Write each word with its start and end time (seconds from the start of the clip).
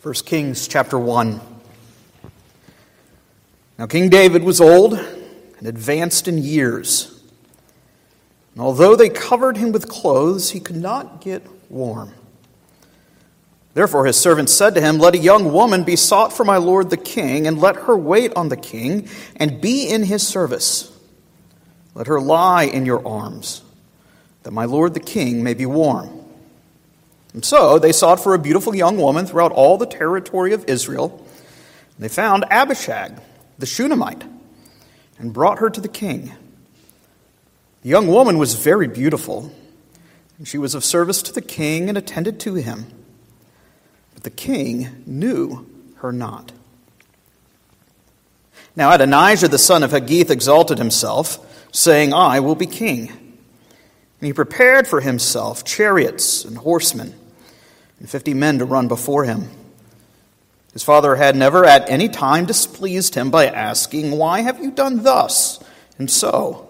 1 0.00 0.14
Kings 0.14 0.68
chapter 0.68 0.96
1. 0.96 1.40
Now, 3.80 3.86
King 3.86 4.08
David 4.08 4.44
was 4.44 4.60
old 4.60 4.94
and 4.94 5.66
advanced 5.66 6.28
in 6.28 6.38
years. 6.38 7.20
And 8.54 8.62
although 8.62 8.94
they 8.94 9.08
covered 9.08 9.56
him 9.56 9.72
with 9.72 9.88
clothes, 9.88 10.50
he 10.50 10.60
could 10.60 10.76
not 10.76 11.20
get 11.20 11.44
warm. 11.68 12.14
Therefore, 13.74 14.06
his 14.06 14.16
servants 14.16 14.52
said 14.52 14.76
to 14.76 14.80
him, 14.80 14.98
Let 14.98 15.16
a 15.16 15.18
young 15.18 15.52
woman 15.52 15.82
be 15.82 15.96
sought 15.96 16.32
for 16.32 16.44
my 16.44 16.58
lord 16.58 16.90
the 16.90 16.96
king, 16.96 17.48
and 17.48 17.58
let 17.58 17.74
her 17.74 17.96
wait 17.96 18.32
on 18.36 18.50
the 18.50 18.56
king, 18.56 19.08
and 19.34 19.60
be 19.60 19.88
in 19.88 20.04
his 20.04 20.24
service. 20.24 20.96
Let 21.96 22.06
her 22.06 22.20
lie 22.20 22.64
in 22.64 22.86
your 22.86 23.04
arms, 23.04 23.62
that 24.44 24.52
my 24.52 24.64
lord 24.64 24.94
the 24.94 25.00
king 25.00 25.42
may 25.42 25.54
be 25.54 25.66
warm. 25.66 26.27
And 27.34 27.44
so 27.44 27.78
they 27.78 27.92
sought 27.92 28.20
for 28.20 28.34
a 28.34 28.38
beautiful 28.38 28.74
young 28.74 28.96
woman 28.98 29.26
throughout 29.26 29.52
all 29.52 29.78
the 29.78 29.86
territory 29.86 30.52
of 30.52 30.64
Israel. 30.66 31.24
They 31.98 32.08
found 32.08 32.44
Abishag, 32.50 33.20
the 33.58 33.66
Shunammite, 33.66 34.24
and 35.18 35.32
brought 35.32 35.58
her 35.58 35.68
to 35.68 35.80
the 35.80 35.88
king. 35.88 36.32
The 37.82 37.88
young 37.88 38.06
woman 38.06 38.38
was 38.38 38.54
very 38.54 38.88
beautiful, 38.88 39.52
and 40.38 40.46
she 40.46 40.58
was 40.58 40.74
of 40.74 40.84
service 40.84 41.22
to 41.22 41.32
the 41.32 41.42
king 41.42 41.88
and 41.88 41.98
attended 41.98 42.40
to 42.40 42.54
him. 42.54 42.86
But 44.14 44.24
the 44.24 44.30
king 44.30 45.02
knew 45.06 45.66
her 45.96 46.12
not. 46.12 46.52
Now 48.74 48.92
Adonijah 48.92 49.48
the 49.48 49.58
son 49.58 49.82
of 49.82 49.90
Haggith 49.90 50.30
exalted 50.30 50.78
himself, 50.78 51.44
saying, 51.72 52.12
I 52.12 52.40
will 52.40 52.54
be 52.54 52.66
king. 52.66 53.08
And 53.08 54.26
he 54.26 54.32
prepared 54.32 54.86
for 54.86 55.00
himself 55.00 55.64
chariots 55.64 56.44
and 56.44 56.58
horsemen, 56.58 57.14
and 57.98 58.08
fifty 58.08 58.34
men 58.34 58.58
to 58.58 58.64
run 58.64 58.88
before 58.88 59.24
him. 59.24 59.50
His 60.72 60.84
father 60.84 61.16
had 61.16 61.34
never 61.34 61.64
at 61.64 61.88
any 61.90 62.08
time 62.08 62.46
displeased 62.46 63.14
him 63.14 63.30
by 63.30 63.46
asking, 63.46 64.12
Why 64.12 64.40
have 64.40 64.62
you 64.62 64.70
done 64.70 65.02
thus 65.02 65.62
and 65.98 66.10
so? 66.10 66.68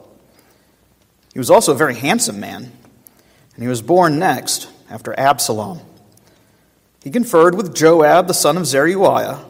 He 1.33 1.39
was 1.39 1.51
also 1.51 1.73
a 1.73 1.77
very 1.77 1.95
handsome 1.95 2.41
man, 2.41 2.73
and 3.55 3.63
he 3.63 3.69
was 3.69 3.83
born 3.83 4.19
next 4.19 4.69
after 4.89 5.19
Absalom. 5.19 5.81
He 7.03 7.11
conferred 7.11 7.55
with 7.55 7.75
Joab 7.75 8.27
the 8.27 8.35
son 8.35 8.57
of 8.57 8.67
Zeruiah 8.67 9.45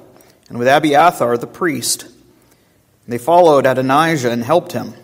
and 0.48 0.58
with 0.58 0.68
Abiathar 0.68 1.38
the 1.38 1.46
priest. 1.46 2.06
They 3.06 3.18
followed 3.18 3.64
Adonijah 3.64 4.30
and 4.30 4.44
helped 4.44 4.72
him. 4.72 4.94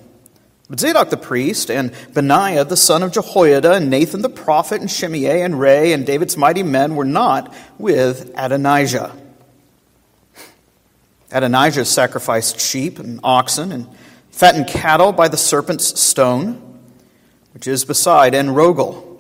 But 0.69 0.81
Zadok 0.81 1.11
the 1.11 1.19
priest, 1.19 1.71
and 1.71 1.93
Benaiah 2.15 2.65
the 2.65 2.77
son 2.77 3.03
of 3.03 3.13
Jehoiada, 3.13 3.75
and 3.75 3.91
Nathan 3.91 4.23
the 4.23 4.31
prophet, 4.31 4.81
and 4.81 4.91
Shimei, 4.91 5.43
and 5.43 5.61
Rei, 5.61 5.93
and 5.93 6.07
David's 6.07 6.39
mighty 6.39 6.63
men 6.63 6.97
were 6.97 7.05
not 7.05 7.55
with 7.79 8.33
Adonijah. 8.35 9.15
Adonijah 11.31 11.85
sacrificed 11.85 12.59
sheep 12.59 12.99
and 12.99 13.21
oxen, 13.23 13.73
and 13.73 13.89
fattened 14.31 14.67
cattle 14.67 15.13
by 15.13 15.29
the 15.29 15.37
serpent's 15.37 16.01
stone, 16.01 16.81
which 17.53 17.67
is 17.69 17.85
beside 17.85 18.33
Enrogel. 18.33 19.11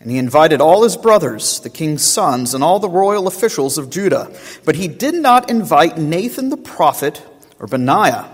And 0.00 0.10
he 0.10 0.16
invited 0.16 0.60
all 0.60 0.82
his 0.82 0.96
brothers, 0.96 1.60
the 1.60 1.70
king's 1.70 2.02
sons, 2.02 2.54
and 2.54 2.64
all 2.64 2.80
the 2.80 2.88
royal 2.88 3.26
officials 3.26 3.76
of 3.76 3.90
Judah. 3.90 4.34
But 4.64 4.76
he 4.76 4.88
did 4.88 5.14
not 5.14 5.50
invite 5.50 5.98
Nathan 5.98 6.48
the 6.48 6.56
prophet, 6.56 7.22
or 7.60 7.66
Benaiah, 7.66 8.26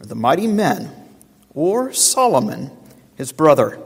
or 0.00 0.06
the 0.06 0.16
mighty 0.16 0.46
men 0.46 1.05
or 1.56 1.92
Solomon, 1.92 2.70
his 3.16 3.32
brother. 3.32 3.80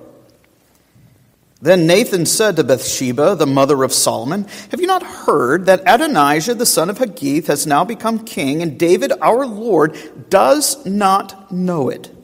Then 1.62 1.86
Nathan 1.86 2.26
said 2.26 2.56
to 2.56 2.64
Bathsheba, 2.64 3.36
the 3.36 3.46
mother 3.46 3.82
of 3.84 3.92
Solomon, 3.92 4.46
Have 4.70 4.80
you 4.80 4.86
not 4.86 5.02
heard 5.02 5.66
that 5.66 5.82
Adonijah, 5.86 6.54
the 6.54 6.66
son 6.66 6.90
of 6.90 6.98
Haggith, 6.98 7.46
has 7.46 7.66
now 7.66 7.84
become 7.84 8.24
king, 8.24 8.60
and 8.60 8.78
David, 8.78 9.12
our 9.22 9.46
Lord, 9.46 9.96
does 10.28 10.84
not 10.84 11.52
know 11.52 11.88
it? 11.90 12.14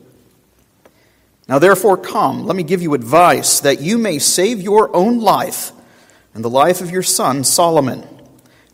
Now 1.49 1.59
therefore 1.61 1.97
come, 1.97 2.45
let 2.45 2.57
me 2.57 2.63
give 2.65 2.83
you 2.83 2.95
advice, 2.95 3.61
that 3.61 3.81
you 3.81 3.99
may 3.99 4.19
save 4.19 4.61
your 4.61 4.95
own 4.97 5.21
life 5.21 5.71
and 6.35 6.43
the 6.45 6.51
life 6.51 6.81
of 6.81 6.91
your 6.91 7.05
son 7.05 7.45
Solomon. 7.45 8.05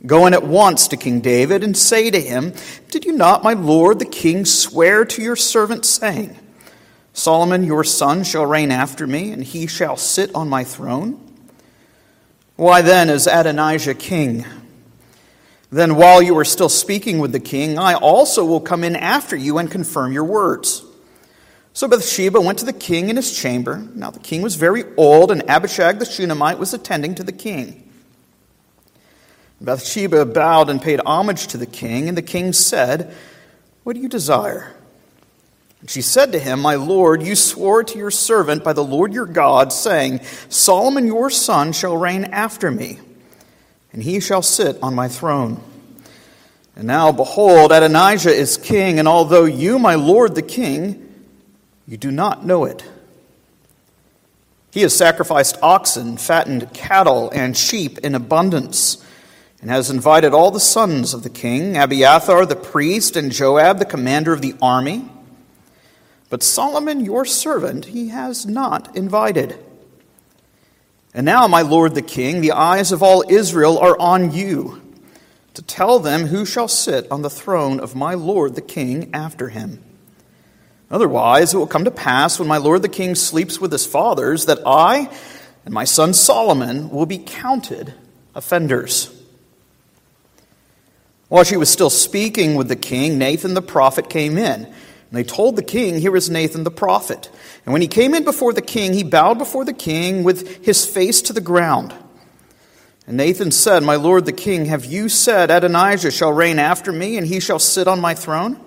Go 0.07 0.27
in 0.27 0.33
at 0.33 0.43
once 0.45 0.89
to 0.89 0.97
King 0.97 1.21
David 1.21 1.63
and 1.63 1.77
say 1.77 2.11
to 2.11 2.21
him, 2.21 2.55
Did 2.89 3.05
you 3.05 3.13
not, 3.13 3.45
my 3.45 3.53
lord 3.53 3.99
the 3.99 4.05
king, 4.05 4.45
swear 4.45 5.05
to 5.05 5.23
your 5.23 5.37
servant, 5.37 5.85
saying, 5.85 6.39
Solomon, 7.13 7.65
your 7.65 7.85
son, 7.85 8.25
shall 8.25 8.47
reign 8.47 8.71
after 8.71 9.07
me, 9.07 9.33
and 9.33 9.45
he 9.45 9.67
shall 9.67 9.97
sit 9.97 10.35
on 10.35 10.49
my 10.49 10.65
throne. 10.65 11.21
Why 12.57 12.83
then 12.83 13.11
is 13.11 13.27
Adonijah 13.27 13.95
king? 13.95 14.47
Then, 15.71 15.97
while 15.97 16.23
you 16.23 16.37
are 16.39 16.45
still 16.45 16.69
speaking 16.69 17.19
with 17.19 17.33
the 17.33 17.41
king, 17.41 17.79
I 17.79 17.95
also 17.95 18.45
will 18.45 18.61
come 18.61 18.85
in 18.85 18.95
after 18.95 19.37
you 19.37 19.59
and 19.59 19.71
confirm 19.71 20.13
your 20.13 20.25
words. 20.25 20.83
So 21.75 21.89
Bathsheba 21.89 22.41
went 22.41 22.59
to 22.59 22.67
the 22.67 22.73
king 22.73 23.09
in 23.09 23.17
his 23.17 23.37
chamber. 23.37 23.79
Now 23.95 24.11
the 24.11 24.21
king 24.21 24.43
was 24.43 24.57
very 24.57 24.85
old, 24.97 25.31
and 25.31 25.49
Abishag 25.49 25.99
the 25.99 26.05
Shunammite 26.05 26.59
was 26.59 26.75
attending 26.75 27.15
to 27.15 27.23
the 27.23 27.33
king. 27.33 27.91
Bathsheba 29.61 30.27
bowed 30.27 30.69
and 30.69 30.83
paid 30.83 31.01
homage 31.07 31.47
to 31.49 31.57
the 31.57 31.67
king, 31.67 32.09
and 32.09 32.17
the 32.17 32.23
king 32.23 32.53
said, 32.53 33.15
What 33.85 33.95
do 33.95 34.01
you 34.01 34.09
desire? 34.09 34.75
And 35.83 35.91
she 35.91 36.01
said 36.01 36.31
to 36.33 36.39
him, 36.39 36.61
My 36.61 36.77
Lord, 36.77 37.23
you 37.23 37.35
swore 37.35 37.83
to 37.83 37.99
your 37.99 38.13
servant 38.13 38.63
by 38.63 38.73
the 38.73 38.85
Lord 38.85 39.13
your 39.13 39.27
God, 39.27 39.73
saying, 39.73 40.21
Solomon 40.49 41.09
your 41.09 41.29
son 41.29 41.73
shall 41.73 41.97
reign 41.97 42.25
after 42.27 42.71
me, 42.71 43.01
and 43.93 44.01
he 44.01 44.21
shall 44.21 44.43
sit 44.43 44.79
on 44.81 44.95
my 44.95 45.09
throne. 45.09 45.61
And 46.77 46.87
now, 46.87 47.11
behold, 47.11 47.73
Adonijah 47.73 48.33
is 48.33 48.57
king, 48.57 49.01
and 49.01 49.09
although 49.09 49.45
you, 49.45 49.79
my 49.81 49.97
Lord 49.97 50.37
the 50.37 50.43
king, 50.43 51.13
you 51.89 51.97
do 51.97 52.13
not 52.13 52.47
know 52.47 52.65
it. 52.65 52.89
He 54.71 54.83
has 54.83 54.97
sacrificed 54.97 55.59
oxen, 55.63 56.17
fattened 56.17 56.73
cattle, 56.73 57.29
and 57.35 57.57
sheep 57.57 57.99
in 57.99 58.15
abundance, 58.15 59.05
and 59.61 59.69
has 59.69 59.91
invited 59.91 60.33
all 60.33 60.53
the 60.53 60.61
sons 60.61 61.13
of 61.13 61.25
the 61.25 61.29
king, 61.29 61.77
Abiathar 61.77 62.47
the 62.47 62.55
priest, 62.55 63.17
and 63.17 63.33
Joab 63.33 63.81
the 63.81 63.85
commander 63.85 64.33
of 64.33 64.43
the 64.43 64.55
army 64.63 65.09
but 66.33 66.43
Solomon, 66.43 67.05
your 67.05 67.27
servant, 67.27 67.85
he 67.85 68.09
has 68.09 68.47
not 68.47 68.97
invited. 68.97 69.55
And 71.13 71.27
now, 71.27 71.47
my 71.47 71.61
lord 71.61 71.95
the 71.95 72.01
king, 72.01 72.41
the 72.41 72.53
eyes 72.53 72.91
of 72.91 73.03
all 73.03 73.23
Israel 73.29 73.79
are 73.79 73.99
on 74.01 74.33
you 74.33 74.81
to 75.53 75.61
tell 75.61 75.99
them 75.99 76.29
who 76.29 76.47
shall 76.47 76.69
sit 76.69 77.07
on 77.11 77.21
the 77.21 77.29
throne 77.29 77.81
of 77.81 77.95
my 77.95 78.15
lord 78.15 78.55
the 78.55 78.63
king 78.63 79.11
after 79.13 79.51
him. 79.51 79.85
Otherwise, 80.91 81.53
it 81.53 81.59
will 81.59 81.67
come 81.67 81.85
to 81.85 81.91
pass 81.91 82.39
when 82.39 82.49
my 82.49 82.57
lord 82.57 82.81
the 82.81 82.89
king 82.89 83.15
sleeps 83.15 83.61
with 83.61 83.71
his 83.71 83.85
fathers 83.85 84.47
that 84.47 84.61
I 84.65 85.11
and 85.67 85.75
my 85.75 85.85
son 85.85 86.15
Solomon 86.15 86.89
will 86.89 87.05
be 87.05 87.19
counted 87.19 87.93
offenders. 88.35 89.15
While 91.29 91.45
she 91.45 91.59
was 91.59 91.69
still 91.69 91.91
speaking 91.91 92.55
with 92.55 92.69
the 92.69 92.77
king, 92.77 93.19
Nathan 93.19 93.53
the 93.53 93.61
prophet 93.61 94.09
came 94.09 94.39
in. 94.39 94.73
And 95.13 95.19
they 95.19 95.25
told 95.25 95.57
the 95.57 95.63
king, 95.63 96.01
Here 96.01 96.17
is 96.17 96.31
Nathan 96.31 96.65
the 96.65 96.71
prophet. 96.71 97.29
And 97.67 97.75
when 97.75 97.83
he 97.83 97.89
came 97.89 98.15
in 98.15 98.25
before 98.25 98.55
the 98.55 98.63
king, 98.63 98.95
he 98.95 99.03
bowed 99.03 99.37
before 99.37 99.67
the 99.67 99.75
king 99.75 100.25
with 100.25 100.65
his 100.65 100.87
face 100.87 101.21
to 101.23 101.35
the 101.35 101.43
ground. 101.43 101.95
And 103.07 103.19
Nathan 103.19 103.51
said, 103.51 103.83
My 103.83 103.97
lord 103.97 104.25
the 104.25 104.33
king, 104.33 104.65
have 104.65 104.87
you 104.87 105.11
said, 105.11 105.51
Adonijah 105.51 106.13
shall 106.13 106.33
reign 106.33 106.59
after 106.59 106.91
me, 106.91 107.19
and 107.19 107.27
he 107.27 107.41
shall 107.41 107.59
sit 107.59 107.87
on 107.87 108.01
my 108.01 108.15
throne? 108.15 108.59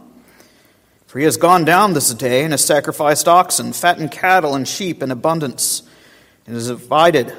For 1.08 1.18
he 1.18 1.26
has 1.26 1.38
gone 1.38 1.66
down 1.66 1.94
this 1.94 2.14
day 2.14 2.44
and 2.44 2.54
has 2.54 2.64
sacrificed 2.64 3.28
oxen, 3.28 3.74
fattened 3.74 4.12
cattle, 4.12 4.54
and 4.54 4.68
sheep 4.68 5.02
in 5.02 5.10
abundance, 5.10 5.82
and 6.46 6.54
has 6.54 6.70
invited 6.70 7.34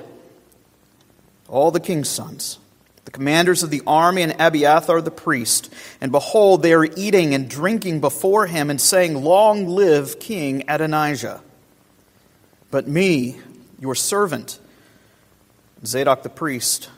all 1.47 1.71
the 1.71 1.79
king's 1.79 2.09
sons 2.09 2.59
the 3.07 3.13
commanders 3.13 3.63
of 3.63 3.71
the 3.71 3.83
army 3.87 4.23
and 4.23 4.35
Abiathar 4.39 5.01
the 5.01 5.13
priest. 5.13 5.73
And 6.01 6.13
behold, 6.13 6.63
they 6.63 6.75
are 6.75 6.85
eating 6.85 7.35
and 7.35 7.49
drinking 7.49 8.01
before 8.01 8.47
him 8.47 8.69
and 8.69 8.81
saying, 8.81 9.15
Long 9.15 9.69
live 9.69 10.19
King 10.19 10.65
Adonijah. 10.69 11.41
But 12.71 12.89
me, 12.89 13.41
your 13.79 13.95
servant, 13.95 14.59
Zadok 15.85 16.25
the 16.25 16.29
priest, 16.29 16.91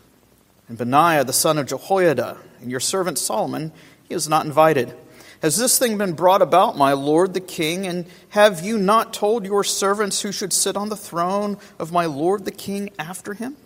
and 0.66 0.78
Benaiah 0.78 1.24
the 1.24 1.32
son 1.34 1.58
of 1.58 1.66
Jehoiada, 1.66 2.38
and 2.62 2.70
your 2.70 2.80
servant 2.80 3.18
Solomon, 3.18 3.70
he 4.08 4.14
is 4.14 4.30
not 4.30 4.46
invited. 4.46 4.94
Has 5.42 5.58
this 5.58 5.78
thing 5.78 5.98
been 5.98 6.14
brought 6.14 6.40
about, 6.40 6.78
my 6.78 6.94
lord 6.94 7.34
the 7.34 7.40
king? 7.40 7.86
And 7.86 8.06
have 8.30 8.64
you 8.64 8.78
not 8.78 9.12
told 9.12 9.44
your 9.44 9.62
servants 9.62 10.22
who 10.22 10.32
should 10.32 10.54
sit 10.54 10.74
on 10.74 10.88
the 10.88 10.96
throne 10.96 11.58
of 11.78 11.92
my 11.92 12.06
lord 12.06 12.46
the 12.46 12.50
king 12.50 12.90
after 12.98 13.34
him? 13.34 13.56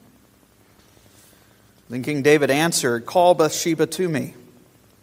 Then 1.93 2.03
King 2.03 2.23
David 2.23 2.51
answered, 2.51 3.05
Call 3.05 3.35
Bathsheba 3.35 3.87
to 3.87 4.09
me. 4.09 4.33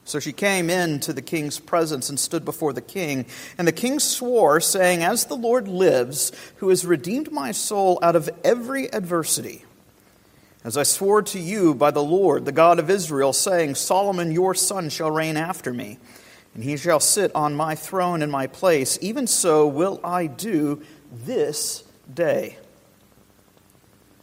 So 0.05 0.19
she 0.19 0.33
came 0.33 0.71
in 0.71 0.99
to 1.01 1.13
the 1.13 1.21
king's 1.21 1.59
presence 1.59 2.09
and 2.09 2.19
stood 2.19 2.43
before 2.43 2.73
the 2.73 2.81
king. 2.81 3.27
And 3.59 3.67
the 3.67 3.71
king 3.71 3.99
swore, 3.99 4.59
saying, 4.59 5.03
As 5.03 5.25
the 5.25 5.35
Lord 5.35 5.67
lives, 5.67 6.31
who 6.55 6.69
has 6.69 6.87
redeemed 6.87 7.31
my 7.31 7.51
soul 7.51 7.99
out 8.01 8.15
of 8.15 8.27
every 8.43 8.91
adversity, 8.91 9.65
As 10.63 10.77
I 10.77 10.81
swore 10.81 11.21
to 11.21 11.39
you 11.39 11.75
by 11.75 11.91
the 11.91 12.01
Lord, 12.01 12.45
the 12.45 12.51
God 12.51 12.79
of 12.79 12.89
Israel, 12.89 13.33
saying, 13.33 13.75
Solomon 13.75 14.31
your 14.31 14.55
son 14.55 14.89
shall 14.89 15.11
reign 15.11 15.37
after 15.37 15.71
me, 15.71 15.99
and 16.55 16.63
he 16.63 16.75
shall 16.75 16.99
sit 16.99 17.31
on 17.35 17.53
my 17.53 17.75
throne 17.75 18.23
in 18.23 18.31
my 18.31 18.47
place, 18.47 18.97
even 18.99 19.27
so 19.27 19.67
will 19.67 20.01
I 20.03 20.25
do 20.25 20.81
this 21.11 21.83
day. 22.11 22.57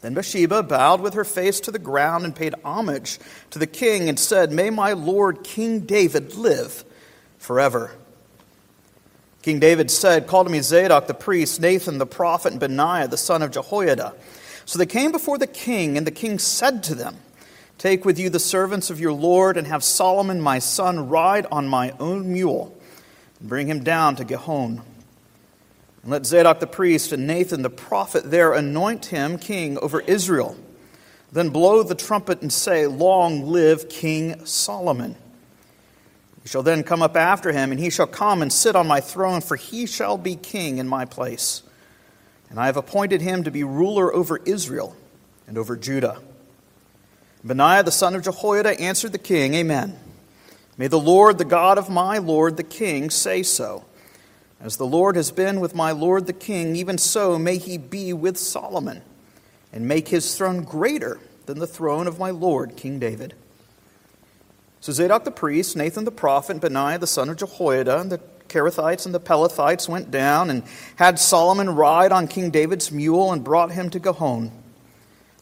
Then 0.07 0.15
Bathsheba 0.15 0.63
bowed 0.63 1.01
with 1.01 1.15
her 1.15 1.25
face 1.25 1.59
to 1.59 1.73
the 1.73 1.81
ground 1.81 2.25
and 2.25 2.33
paid 2.33 2.55
homage 2.65 3.19
to 3.51 3.59
the 3.59 3.67
king 3.67 4.09
and 4.09 4.17
said, 4.17 4.53
May 4.53 4.71
my 4.71 4.93
lord 4.93 5.43
King 5.43 5.81
David 5.81 6.37
live 6.37 6.85
forever. 7.39 7.91
King 9.43 9.59
David 9.59 9.91
said, 9.91 10.29
Call 10.29 10.45
to 10.45 10.51
me 10.51 10.61
Zadok 10.61 11.09
the 11.09 11.13
priest, 11.13 11.61
Nathan 11.61 11.99
the 11.99 12.07
prophet, 12.07 12.53
and 12.53 12.61
Benaiah 12.61 13.09
the 13.09 13.17
son 13.17 13.43
of 13.43 13.51
Jehoiada. 13.51 14.15
So 14.65 14.79
they 14.79 14.87
came 14.87 15.11
before 15.11 15.39
the 15.39 15.49
king, 15.49 15.99
and 15.99 16.07
the 16.07 16.13
king 16.13 16.39
said 16.39 16.85
to 16.85 16.95
them, 16.95 17.17
Take 17.77 18.05
with 18.05 18.17
you 18.17 18.31
the 18.31 18.39
servants 18.39 18.91
of 18.91 19.01
your 19.01 19.13
Lord, 19.13 19.57
and 19.57 19.67
have 19.67 19.83
Solomon 19.83 20.41
my 20.41 20.61
son 20.61 21.09
ride 21.09 21.47
on 21.51 21.67
my 21.67 21.91
own 21.99 22.33
mule, 22.33 22.79
and 23.41 23.49
bring 23.49 23.67
him 23.67 23.83
down 23.83 24.15
to 24.15 24.25
Gihon. 24.25 24.83
And 26.07 26.13
let 26.13 26.25
Zadok 26.25 26.61
the 26.61 26.69
priest 26.69 27.11
and 27.11 27.27
Nathan 27.27 27.63
the 27.63 27.69
prophet 27.69 28.31
there 28.31 28.53
anoint 28.53 29.07
him 29.07 29.39
king 29.39 29.77
over 29.79 30.03
Israel. 30.03 30.57
Then 31.33 31.49
blow 31.49 31.83
the 31.83 31.97
trumpet 31.97 32.43
and 32.43 32.53
say, 32.53 32.87
Long 32.87 33.47
live 33.47 33.89
King 33.89 34.47
Solomon. 34.47 35.17
He 36.45 36.49
shall 36.49 36.63
then 36.63 36.85
come 36.85 37.03
up 37.03 37.17
after 37.17 37.51
him, 37.51 37.73
and 37.73 37.81
he 37.81 37.91
shall 37.91 38.07
come 38.07 38.41
and 38.41 38.53
sit 38.53 38.77
on 38.77 38.87
my 38.87 39.01
throne, 39.01 39.41
for 39.41 39.57
he 39.57 39.85
shall 39.85 40.17
be 40.17 40.37
king 40.37 40.79
in 40.79 40.87
my 40.87 41.07
place. 41.07 41.65
And 42.51 42.61
I 42.61 42.67
have 42.67 42.77
appointed 42.77 43.21
him 43.21 43.43
to 43.43 43.51
be 43.51 43.65
ruler 43.65 44.15
over 44.15 44.41
Israel 44.45 44.97
and 45.49 45.59
over 45.59 45.75
Judah. 45.75 46.21
Benaiah 47.43 47.83
the 47.83 47.91
son 47.91 48.15
of 48.15 48.23
Jehoiada 48.23 48.81
answered 48.81 49.11
the 49.11 49.19
king, 49.19 49.55
Amen. 49.55 49.99
May 50.79 50.87
the 50.87 51.01
Lord, 51.01 51.39
the 51.39 51.45
God 51.45 51.79
of 51.79 51.91
my 51.91 52.19
Lord 52.19 52.57
the 52.57 52.63
king, 52.63 53.11
say 53.11 53.43
so. 53.43 53.85
As 54.61 54.77
the 54.77 54.87
Lord 54.87 55.17
has 55.17 55.31
been 55.31 55.61
with 55.61 55.75
my 55.75 55.93
Lord 55.93 56.27
the 56.27 56.33
king, 56.33 56.77
even 56.77 56.99
so 56.99 57.39
may 57.39 57.59
he 57.59 57.77
be 57.77 58.13
with 58.13 58.39
Solomon, 58.39 59.03
and 59.73 59.87
make 59.87 60.09
his 60.09 60.35
throne 60.35 60.63
greater 60.63 61.21
than 61.45 61.59
the 61.59 61.67
throne 61.67 62.07
of 62.07 62.19
my 62.19 62.31
Lord 62.31 62.77
King 62.77 62.99
David. 62.99 63.35
So 64.81 64.93
Zadok 64.93 65.25
the 65.25 65.31
priest, 65.31 65.77
Nathan 65.77 66.05
the 66.05 66.11
prophet, 66.11 66.53
and 66.53 66.61
Benaiah 66.61 66.99
the 66.99 67.07
son 67.07 67.29
of 67.29 67.37
Jehoiada, 67.37 68.01
and 68.01 68.11
the 68.11 68.21
Kerethites 68.49 69.05
and 69.05 69.15
the 69.15 69.21
Pelethites 69.21 69.89
went 69.89 70.11
down 70.11 70.51
and 70.51 70.63
had 70.97 71.19
Solomon 71.19 71.71
ride 71.71 72.13
on 72.13 72.29
King 72.29 72.51
David's 72.51 72.93
mule 72.93 73.33
and 73.33 73.43
brought 73.43 73.73
him 73.73 73.91
to 73.91 73.99
Gihon. 73.99 74.53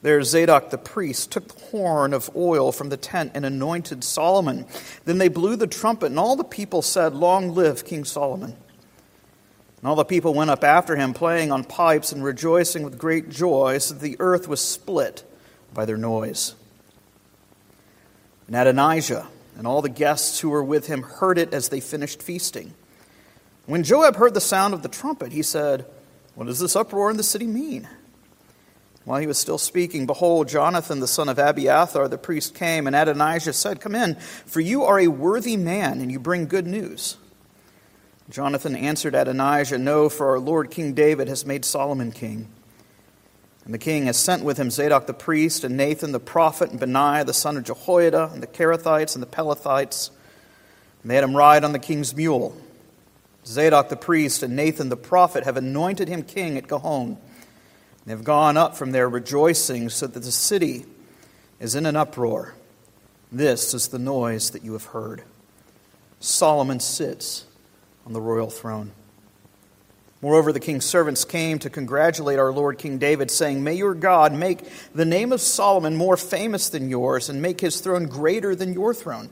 There 0.03 0.23
Zadok 0.23 0.71
the 0.71 0.79
priest 0.79 1.31
took 1.31 1.49
the 1.49 1.65
horn 1.67 2.13
of 2.13 2.35
oil 2.37 2.73
from 2.73 2.91
the 2.91 2.97
tent 2.97 3.33
and 3.35 3.47
anointed 3.47 4.05
Solomon. 4.05 4.67
Then 5.05 5.19
they 5.19 5.29
blew 5.29 5.57
the 5.57 5.67
trumpet, 5.67 6.07
and 6.07 6.19
all 6.19 6.37
the 6.37 6.45
people 6.45 6.83
said, 6.83 7.15
Long 7.15 7.55
live 7.55 7.85
King 7.85 8.05
Solomon. 8.05 8.57
And 9.85 9.91
all 9.91 9.97
the 9.97 10.05
people 10.07 10.33
went 10.33 10.49
up 10.49 10.65
after 10.65 10.97
him, 10.97 11.13
playing 11.13 11.53
on 11.53 11.63
pipes 11.63 12.11
and 12.11 12.25
rejoicing 12.25 12.85
with 12.85 12.97
great 12.97 13.29
joy, 13.29 13.77
so 13.77 13.93
that 13.93 14.01
the 14.01 14.17
earth 14.19 14.49
was 14.49 14.63
split 14.63 15.31
by 15.75 15.85
their 15.85 15.99
noise. 15.99 16.55
And 18.47 18.57
Adonijah 18.57 19.27
and 19.59 19.67
all 19.67 19.83
the 19.83 19.91
guests 19.91 20.41
who 20.41 20.49
were 20.49 20.65
with 20.65 20.87
him 20.87 21.03
heard 21.03 21.37
it 21.37 21.53
as 21.53 21.69
they 21.69 21.81
finished 21.81 22.23
feasting. 22.23 22.73
When 23.67 23.83
Joab 23.83 24.17
heard 24.17 24.33
the 24.33 24.41
sound 24.41 24.73
of 24.73 24.83
the 24.83 24.89
trumpet, 24.89 25.33
he 25.33 25.43
said, 25.43 25.85
What 26.35 26.47
does 26.47 26.61
this 26.61 26.77
uproar 26.77 27.11
in 27.11 27.19
the 27.19 27.23
city 27.23 27.47
mean? 27.47 27.87
While 29.05 29.21
he 29.21 29.27
was 29.27 29.37
still 29.37 29.59
speaking, 29.59 30.07
behold, 30.07 30.49
Jonathan 30.49 31.01
the 31.01 31.07
son 31.07 31.29
of 31.29 31.39
Abiathar 31.39 32.09
the 32.09 32.17
priest 32.17 32.55
came, 32.55 32.87
and 32.87 32.97
Adonijah 32.97 33.53
said, 33.53 33.83
Come 33.83 33.95
in, 33.95 34.15
for 34.47 34.61
you 34.61 34.85
are 34.85 34.99
a 34.99 35.09
worthy 35.09 35.59
man, 35.59 36.01
and 36.01 36.11
you 36.11 36.19
bring 36.19 36.47
good 36.47 36.67
news. 36.67 37.19
Jonathan 38.31 38.75
answered 38.75 39.15
Adonijah, 39.15 39.79
No, 39.79 40.09
for 40.09 40.31
our 40.31 40.39
Lord 40.39 40.71
King 40.71 40.95
David 40.95 41.29
has 41.29 41.45
made 41.45 41.65
Solomon 41.65 42.11
king. 42.11 42.49
And 43.65 43.73
the 43.73 43.79
king 43.79 44.07
has 44.07 44.17
sent 44.17 44.45
with 44.45 44.59
him 44.59 44.71
Zadok 44.71 45.07
the 45.07 45.15
priest, 45.15 45.65
and 45.65 45.77
Nathan 45.77 46.13
the 46.13 46.21
prophet, 46.21 46.71
and 46.71 46.81
Benaiah 46.81 47.25
the 47.25 47.33
son 47.33 47.57
of 47.57 47.65
Jehoiada, 47.65 48.31
and 48.33 48.43
the 48.43 48.47
Kerethites 48.47 49.15
and 49.15 49.23
the 49.23 49.27
Pelethites. 49.27 50.11
And 51.03 51.11
they 51.11 51.15
had 51.15 51.25
him 51.25 51.37
ride 51.37 51.65
on 51.65 51.73
the 51.73 51.79
king's 51.79 52.15
mule. 52.15 52.57
Zadok 53.47 53.89
the 53.89 53.97
priest 53.97 54.43
and 54.43 54.57
Nathan 54.57 54.89
the 54.89 54.97
prophet 54.97 55.45
have 55.45 55.57
anointed 55.57 56.09
him 56.09 56.23
king 56.23 56.57
at 56.57 56.67
Gihon. 56.67 57.19
They 58.07 58.13
have 58.13 58.25
gone 58.25 58.57
up 58.57 58.77
from 58.77 58.93
there 58.93 59.09
rejoicing, 59.09 59.89
so 59.91 60.07
that 60.07 60.21
the 60.21 60.33
city 60.33 60.85
is 61.61 61.75
in 61.75 61.87
an 61.87 61.97
uproar. 61.97 62.55
This 63.31 63.75
is 63.75 63.89
the 63.89 63.99
noise 63.99 64.51
that 64.51 64.65
you 64.65 64.73
have 64.73 64.87
heard. 64.87 65.25
Solomon 66.21 66.81
sits 66.81 67.45
on 68.07 68.13
the 68.13 68.21
royal 68.21 68.51
throne. 68.51 68.93
Moreover, 70.25 70.53
the 70.53 70.61
king's 70.61 70.87
servants 70.87 71.25
came 71.27 71.59
to 71.59 71.69
congratulate 71.69 72.39
our 72.39 72.51
Lord 72.51 72.79
King 72.79 72.97
David, 72.97 73.31
saying, 73.31 73.63
May 73.63 73.75
your 73.75 73.95
God 73.95 74.33
make 74.33 74.61
the 74.95 75.05
name 75.05 75.33
of 75.33 75.41
Solomon 75.43 75.97
more 75.97 76.17
famous 76.17 76.71
than 76.71 76.89
yours, 76.89 77.29
and 77.29 77.43
make 77.43 77.61
his 77.61 77.81
throne 77.81 78.07
greater 78.07 78.55
than 78.55 78.73
your 78.73 78.95
throne. 78.95 79.29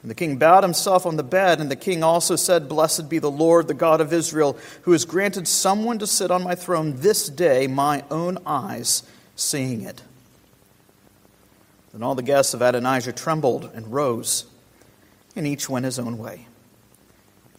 And 0.00 0.10
the 0.10 0.14
king 0.14 0.38
bowed 0.38 0.62
himself 0.62 1.04
on 1.04 1.16
the 1.16 1.22
bed, 1.22 1.60
and 1.60 1.70
the 1.70 1.76
king 1.76 2.02
also 2.02 2.36
said, 2.36 2.70
Blessed 2.70 3.10
be 3.10 3.18
the 3.18 3.30
Lord, 3.30 3.68
the 3.68 3.74
God 3.74 4.00
of 4.00 4.12
Israel, 4.12 4.56
who 4.82 4.92
has 4.92 5.04
granted 5.04 5.46
someone 5.46 5.98
to 5.98 6.06
sit 6.06 6.30
on 6.30 6.42
my 6.42 6.54
throne 6.54 6.94
this 6.96 7.28
day, 7.28 7.66
my 7.66 8.02
own 8.10 8.38
eyes 8.46 9.02
seeing 9.36 9.82
it. 9.82 10.00
Then 11.92 12.02
all 12.02 12.14
the 12.14 12.22
guests 12.22 12.54
of 12.54 12.62
Adonijah 12.62 13.12
trembled 13.12 13.70
and 13.74 13.92
rose, 13.92 14.46
and 15.36 15.46
each 15.46 15.68
went 15.68 15.84
his 15.84 15.98
own 15.98 16.16
way. 16.16 16.46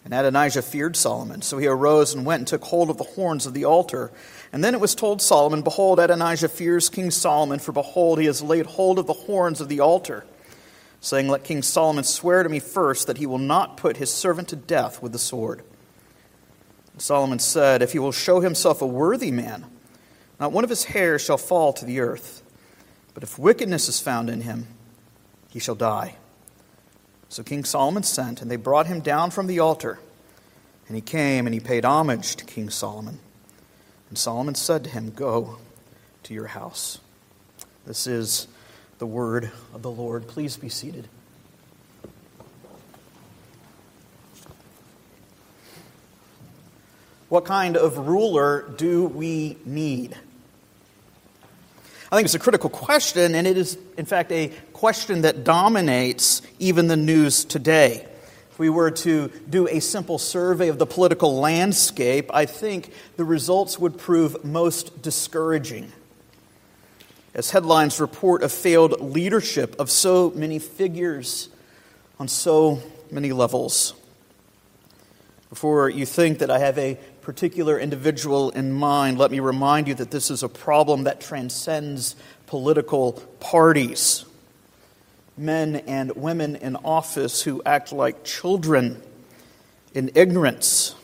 And 0.06 0.13
Adonijah 0.13 0.62
feared 0.62 0.96
Solomon, 0.96 1.42
so 1.42 1.57
he 1.57 1.68
arose 1.68 2.13
and 2.13 2.25
went 2.25 2.40
and 2.40 2.48
took 2.48 2.63
hold 2.63 2.90
of 2.90 2.98
the 2.98 3.04
horns 3.04 3.46
of 3.46 3.54
the 3.54 3.66
altar. 3.66 4.12
And 4.54 4.63
then 4.63 4.74
it 4.74 4.80
was 4.80 4.96
told 4.96 5.22
Solomon, 5.22 5.62
Behold, 5.62 6.00
Adonijah 6.00 6.50
fears 6.50 6.90
King 6.90 7.12
Solomon, 7.12 7.60
for 7.60 7.72
behold, 7.72 8.19
he 8.19 8.25
has 8.25 8.42
laid 8.42 8.66
hold 8.66 8.98
of 8.98 9.07
the 9.07 9.13
horns 9.13 9.60
of 9.60 9.68
the 9.68 9.81
altar, 9.81 10.25
saying, 11.01 11.28
Let 11.28 11.44
King 11.44 11.62
Solomon 11.62 12.06
swear 12.06 12.44
to 12.44 12.50
me 12.50 12.60
first 12.60 13.07
that 13.07 13.18
he 13.18 13.25
will 13.25 13.38
not 13.38 13.78
put 13.78 13.98
his 13.98 14.12
servant 14.12 14.48
to 14.50 14.56
death 14.56 15.01
with 15.01 15.12
the 15.12 15.19
sword. 15.19 15.63
And 16.94 17.01
Solomon 17.01 17.40
said, 17.40 17.81
If 17.81 17.92
he 17.92 18.00
will 18.00 18.13
show 18.13 18.40
himself 18.40 18.81
a 18.81 18.88
worthy 18.88 19.31
man, 19.31 19.66
not 20.40 20.54
one 20.54 20.63
of 20.63 20.69
his 20.69 20.86
hairs 20.86 21.22
shall 21.22 21.38
fall 21.38 21.74
to 21.74 21.86
the 21.86 22.00
earth. 22.00 22.42
But 23.13 23.24
if 23.24 23.38
wickedness 23.38 23.90
is 23.90 24.00
found 24.00 24.30
in 24.30 24.42
him, 24.42 24.68
he 25.50 25.60
shall 25.60 25.75
die. 25.75 26.16
So 27.29 27.43
King 27.43 27.63
Solomon 27.63 28.03
sent, 28.03 28.41
and 28.41 28.50
they 28.50 28.55
brought 28.55 28.88
him 28.88 29.01
down 29.01 29.29
from 29.29 29.45
the 29.48 29.59
altar. 29.59 30.00
And 30.88 30.95
he 30.95 31.01
came 31.01 31.45
and 31.45 31.53
he 31.53 31.59
paid 31.59 31.86
homage 31.86 32.36
to 32.38 32.45
King 32.45 32.69
Solomon. 32.69 33.19
And 34.09 34.17
Solomon 34.17 34.55
said 34.55 34.83
to 34.86 34.89
him, 34.89 35.12
Go 35.12 35.59
to 36.24 36.33
your 36.33 36.48
house. 36.48 36.98
This 37.86 38.07
is 38.07 38.48
the 38.98 39.05
word 39.05 39.51
of 39.74 39.83
the 39.83 39.91
Lord. 39.91 40.27
Please 40.27 40.57
be 40.57 40.69
seated. 40.69 41.07
What 47.29 47.45
kind 47.45 47.77
of 47.77 48.07
ruler 48.07 48.67
do 48.75 49.05
we 49.05 49.57
need? 49.63 50.17
I 52.12 52.16
think 52.16 52.25
it's 52.25 52.34
a 52.34 52.39
critical 52.39 52.72
question, 52.72 53.36
and 53.36 53.46
it 53.46 53.56
is, 53.56 53.78
in 53.96 54.06
fact, 54.06 54.32
a 54.32 54.51
question 54.74 55.22
that 55.22 55.44
dominates 55.44 56.42
even 56.58 56.88
the 56.88 56.98
news 56.98 57.46
today. 57.46 58.08
If 58.50 58.58
we 58.58 58.68
were 58.68 58.89
to 58.89 59.28
do 59.48 59.68
a 59.68 59.80
simple 59.80 60.18
survey 60.18 60.70
of 60.70 60.80
the 60.80 60.88
political 60.88 61.39
landscape, 61.39 62.32
I 62.34 62.48
think 62.48 62.92
the 63.16 63.25
results 63.25 63.78
would 63.78 64.00
prove 64.00 64.44
most 64.44 65.04
discouraging. 65.04 65.92
As 67.36 67.51
headlines 67.51 68.00
report 68.00 68.42
of 68.42 68.51
failed 68.51 69.00
leadership 69.01 69.75
of 69.78 69.92
so 69.92 70.32
many 70.32 70.58
figures 70.58 71.48
on 72.20 72.28
so 72.28 72.82
many 73.12 73.32
levels. 73.32 73.94
Before 75.51 75.89
you 75.89 76.08
think 76.08 76.39
that 76.39 76.50
I 76.50 76.58
have 76.58 76.80
a 76.80 76.98
particular 77.29 77.77
individual 77.77 78.50
in 78.50 78.74
mind, 78.74 79.19
let 79.19 79.29
me 79.29 79.39
remind 79.39 79.88
you 79.88 79.93
that 79.93 80.09
this 80.09 80.31
is 80.31 80.41
a 80.41 80.50
problem 80.50 81.03
that 81.03 81.21
transcends 81.21 82.15
political 82.48 83.12
parties. 83.39 84.25
Men 85.38 85.75
and 85.75 86.12
women 86.15 86.55
in 86.55 86.75
office 86.77 87.43
who 87.43 87.62
act 87.67 87.93
like 87.93 88.24
children 88.24 89.00
in 89.93 90.09
ignorance, 90.15 90.95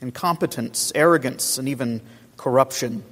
incompetence, 0.00 0.90
arrogance, 0.96 1.56
and 1.56 1.68
even 1.68 2.00
corruption. 2.36 3.04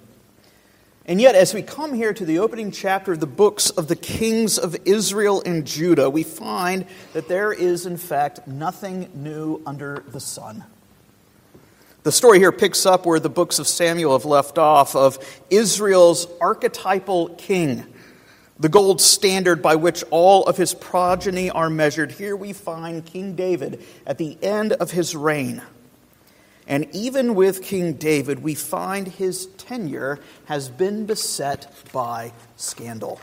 And 1.07 1.21
yet, 1.21 1.37
as 1.37 1.55
we 1.55 1.63
come 1.63 1.95
here 1.95 2.13
to 2.13 2.25
the 2.25 2.41
opening 2.41 2.73
chapter 2.73 3.13
of 3.13 3.21
the 3.21 3.27
books 3.29 3.71
of 3.71 3.87
the 3.87 3.95
kings 3.95 4.59
of 4.59 4.77
Israel 4.85 5.45
and 5.47 5.65
Judah, 5.65 6.11
we 6.11 6.25
find 6.25 6.87
that 7.13 7.29
there 7.29 7.53
is, 7.53 7.87
in 7.87 7.99
fact, 7.99 8.49
nothing 8.49 9.11
new 9.15 9.63
under 9.65 10.03
the 10.09 10.19
sun. 10.19 10.65
The 12.09 12.13
story 12.13 12.39
here 12.39 12.53
picks 12.53 12.87
up 12.87 13.05
where 13.05 13.21
the 13.21 13.29
books 13.29 13.59
of 13.59 13.69
Samuel 13.69 14.17
have 14.17 14.25
left 14.25 14.57
off 14.57 14.97
of 14.97 15.19
Israel's 15.51 16.27
archetypal 16.41 17.29
king, 17.35 17.85
the 18.59 18.71
gold 18.71 19.03
standard 19.03 19.61
by 19.61 19.77
which 19.77 20.03
all 20.09 20.47
of 20.47 20.57
his 20.57 20.73
progeny 20.73 21.51
are 21.51 21.69
measured, 21.69 22.13
here 22.13 22.35
we 22.35 22.55
find 22.55 23.05
King 23.05 23.35
David 23.35 23.85
at 24.07 24.17
the 24.17 24.39
end 24.43 24.73
of 24.73 24.91
his 24.91 25.15
reign. 25.15 25.61
And 26.67 26.89
even 26.95 27.35
with 27.35 27.63
King 27.63 27.93
David, 27.93 28.39
we 28.39 28.55
find 28.55 29.07
his 29.07 29.45
tenure 29.59 30.19
has 30.47 30.71
been 30.71 31.05
beset 31.05 31.71
by 31.93 32.33
scandal. 32.57 33.21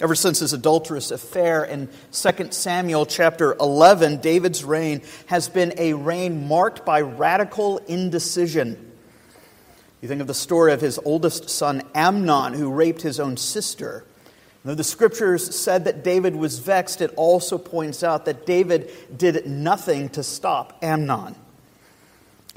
Ever 0.00 0.14
since 0.14 0.38
his 0.38 0.52
adulterous 0.52 1.10
affair 1.10 1.64
in 1.64 1.88
2 2.12 2.52
Samuel 2.52 3.04
chapter 3.04 3.54
11, 3.54 4.18
David's 4.18 4.62
reign 4.62 5.02
has 5.26 5.48
been 5.48 5.74
a 5.76 5.94
reign 5.94 6.46
marked 6.46 6.84
by 6.84 7.00
radical 7.00 7.78
indecision. 7.78 8.92
You 10.00 10.06
think 10.06 10.20
of 10.20 10.28
the 10.28 10.34
story 10.34 10.72
of 10.72 10.80
his 10.80 11.00
oldest 11.04 11.50
son, 11.50 11.82
Amnon, 11.96 12.54
who 12.54 12.70
raped 12.70 13.02
his 13.02 13.18
own 13.18 13.36
sister. 13.36 14.04
Though 14.64 14.76
the 14.76 14.84
scriptures 14.84 15.56
said 15.56 15.84
that 15.86 16.04
David 16.04 16.36
was 16.36 16.60
vexed, 16.60 17.00
it 17.00 17.12
also 17.16 17.58
points 17.58 18.04
out 18.04 18.24
that 18.26 18.46
David 18.46 18.90
did 19.16 19.46
nothing 19.46 20.10
to 20.10 20.22
stop 20.22 20.78
Amnon. 20.80 21.34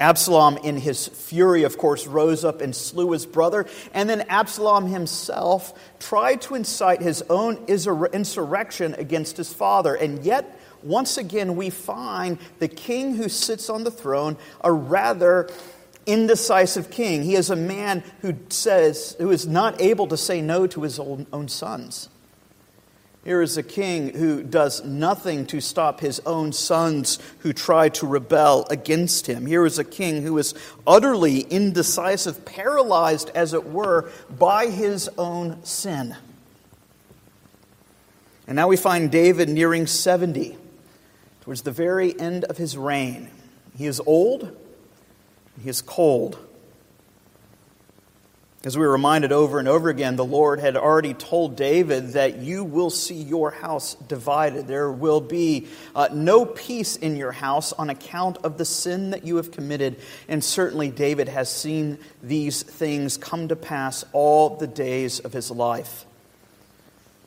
Absalom, 0.02 0.58
in 0.58 0.76
his 0.76 1.06
fury, 1.08 1.62
of 1.62 1.78
course, 1.78 2.06
rose 2.06 2.44
up 2.44 2.60
and 2.60 2.74
slew 2.74 3.12
his 3.12 3.24
brother. 3.24 3.66
And 3.94 4.10
then 4.10 4.22
Absalom 4.22 4.88
himself 4.88 5.72
tried 6.00 6.42
to 6.42 6.56
incite 6.56 7.00
his 7.00 7.22
own 7.30 7.64
insurrection 7.68 8.94
against 8.98 9.36
his 9.36 9.52
father. 9.52 9.94
And 9.94 10.24
yet, 10.24 10.58
once 10.82 11.16
again, 11.16 11.54
we 11.56 11.70
find 11.70 12.38
the 12.58 12.68
king 12.68 13.14
who 13.14 13.28
sits 13.28 13.70
on 13.70 13.84
the 13.84 13.90
throne 13.90 14.36
a 14.60 14.72
rather 14.72 15.48
indecisive 16.04 16.90
king. 16.90 17.22
He 17.22 17.36
is 17.36 17.50
a 17.50 17.56
man 17.56 18.02
who 18.22 18.34
says, 18.48 19.14
who 19.18 19.30
is 19.30 19.46
not 19.46 19.80
able 19.80 20.08
to 20.08 20.16
say 20.16 20.40
no 20.40 20.66
to 20.66 20.82
his 20.82 20.98
own, 20.98 21.26
own 21.32 21.48
sons. 21.48 22.08
Here 23.24 23.40
is 23.40 23.56
a 23.56 23.62
king 23.62 24.14
who 24.14 24.42
does 24.42 24.84
nothing 24.84 25.46
to 25.46 25.60
stop 25.60 26.00
his 26.00 26.20
own 26.26 26.52
sons 26.52 27.20
who 27.40 27.52
try 27.52 27.88
to 27.90 28.06
rebel 28.06 28.66
against 28.68 29.28
him. 29.28 29.46
Here 29.46 29.64
is 29.64 29.78
a 29.78 29.84
king 29.84 30.22
who 30.22 30.38
is 30.38 30.54
utterly 30.88 31.40
indecisive, 31.42 32.44
paralyzed, 32.44 33.30
as 33.32 33.54
it 33.54 33.64
were, 33.64 34.10
by 34.28 34.66
his 34.66 35.08
own 35.16 35.62
sin. 35.64 36.16
And 38.48 38.56
now 38.56 38.66
we 38.66 38.76
find 38.76 39.08
David 39.12 39.48
nearing 39.48 39.86
70, 39.86 40.58
towards 41.42 41.62
the 41.62 41.70
very 41.70 42.18
end 42.18 42.42
of 42.44 42.56
his 42.56 42.76
reign. 42.76 43.30
He 43.78 43.86
is 43.86 44.00
old, 44.04 44.56
he 45.62 45.68
is 45.68 45.80
cold. 45.80 46.38
As 48.64 48.78
we 48.78 48.86
were 48.86 48.92
reminded 48.92 49.32
over 49.32 49.58
and 49.58 49.66
over 49.66 49.88
again, 49.88 50.14
the 50.14 50.24
Lord 50.24 50.60
had 50.60 50.76
already 50.76 51.14
told 51.14 51.56
David 51.56 52.10
that 52.10 52.38
you 52.38 52.62
will 52.62 52.90
see 52.90 53.20
your 53.20 53.50
house 53.50 53.96
divided. 53.96 54.68
There 54.68 54.92
will 54.92 55.20
be 55.20 55.66
uh, 55.96 56.10
no 56.12 56.46
peace 56.46 56.94
in 56.94 57.16
your 57.16 57.32
house 57.32 57.72
on 57.72 57.90
account 57.90 58.38
of 58.44 58.58
the 58.58 58.64
sin 58.64 59.10
that 59.10 59.24
you 59.24 59.36
have 59.36 59.50
committed. 59.50 59.96
And 60.28 60.44
certainly, 60.44 60.90
David 60.90 61.28
has 61.28 61.50
seen 61.50 61.98
these 62.22 62.62
things 62.62 63.16
come 63.16 63.48
to 63.48 63.56
pass 63.56 64.04
all 64.12 64.50
the 64.50 64.68
days 64.68 65.18
of 65.18 65.32
his 65.32 65.50
life. 65.50 66.04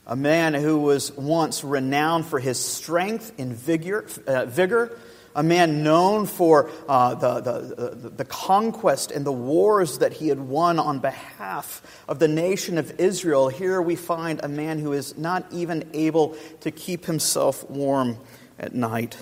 A 0.08 0.16
man 0.16 0.54
who 0.54 0.80
was 0.80 1.12
once 1.18 1.66
renowned 1.66 2.28
for 2.28 2.40
his 2.40 2.64
strength 2.64 3.34
and 3.38 3.52
vigor, 3.52 4.06
uh, 4.26 4.46
vigor 4.46 4.98
a 5.36 5.44
man 5.44 5.84
known 5.84 6.26
for 6.26 6.70
uh, 6.88 7.14
the, 7.16 7.42
the, 7.42 8.10
the 8.10 8.26
conquest 8.26 9.12
and 9.12 9.26
the 9.26 9.32
wars 9.32 10.00
that 10.00 10.14
he 10.14 10.30
had 10.30 10.40
won 10.40 10.80
on 10.80 11.00
behalf 11.00 11.82
of 12.08 12.20
the 12.20 12.28
nation 12.28 12.78
of 12.78 13.00
Israel. 13.00 13.50
Here 13.50 13.82
we 13.82 13.96
find 13.96 14.40
a 14.44 14.48
man 14.48 14.80
who 14.80 14.94
is 14.94 15.18
not 15.18 15.46
even 15.52 15.88
able 15.94 16.36
to 16.62 16.72
keep 16.72 17.06
himself 17.06 17.70
warm 17.70 18.18
at 18.58 18.74
night 18.74 19.18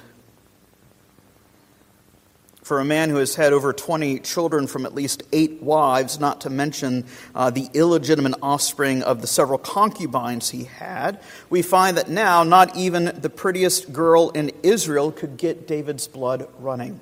for 2.63 2.79
a 2.79 2.85
man 2.85 3.09
who 3.09 3.17
has 3.17 3.35
had 3.35 3.51
over 3.51 3.73
20 3.73 4.19
children 4.19 4.67
from 4.67 4.85
at 4.85 4.95
least 4.95 5.21
eight 5.33 5.61
wives, 5.61 6.19
not 6.19 6.41
to 6.41 6.49
mention 6.49 7.05
uh, 7.35 7.49
the 7.49 7.67
illegitimate 7.73 8.35
offspring 8.41 9.03
of 9.03 9.21
the 9.21 9.27
several 9.27 9.57
concubines 9.57 10.49
he 10.49 10.63
had, 10.63 11.21
we 11.49 11.61
find 11.61 11.97
that 11.97 12.09
now 12.09 12.43
not 12.43 12.75
even 12.77 13.19
the 13.19 13.29
prettiest 13.29 13.91
girl 13.91 14.29
in 14.29 14.51
Israel 14.63 15.11
could 15.11 15.35
get 15.35 15.67
David's 15.67 16.07
blood 16.07 16.47
running. 16.57 16.99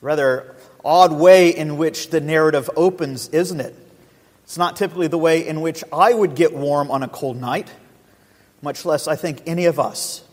Rather 0.00 0.56
odd 0.84 1.12
way 1.12 1.50
in 1.50 1.76
which 1.76 2.10
the 2.10 2.20
narrative 2.20 2.68
opens, 2.76 3.28
isn't 3.28 3.60
it? 3.60 3.74
It's 4.42 4.58
not 4.58 4.76
typically 4.76 5.06
the 5.06 5.18
way 5.18 5.46
in 5.46 5.60
which 5.60 5.84
I 5.92 6.12
would 6.12 6.34
get 6.34 6.52
warm 6.52 6.90
on 6.90 7.04
a 7.04 7.08
cold 7.08 7.40
night, 7.40 7.68
much 8.60 8.84
less, 8.84 9.06
I 9.06 9.14
think, 9.14 9.42
any 9.46 9.66
of 9.66 9.78
us. 9.78 10.24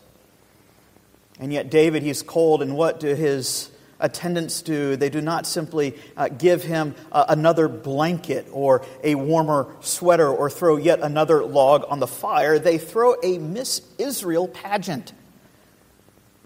And 1.40 1.52
yet, 1.52 1.70
David, 1.70 2.02
he's 2.02 2.22
cold, 2.22 2.60
and 2.60 2.76
what 2.76 3.00
do 3.00 3.14
his 3.14 3.70
attendants 3.98 4.60
do? 4.60 4.94
They 4.94 5.08
do 5.08 5.22
not 5.22 5.46
simply 5.46 5.96
uh, 6.14 6.28
give 6.28 6.62
him 6.62 6.94
uh, 7.10 7.24
another 7.28 7.66
blanket 7.66 8.46
or 8.52 8.84
a 9.02 9.14
warmer 9.14 9.74
sweater 9.80 10.28
or 10.28 10.50
throw 10.50 10.76
yet 10.76 11.00
another 11.00 11.42
log 11.42 11.84
on 11.88 11.98
the 11.98 12.06
fire. 12.06 12.58
They 12.58 12.76
throw 12.76 13.14
a 13.22 13.38
Miss 13.38 13.80
Israel 13.98 14.48
pageant. 14.48 15.14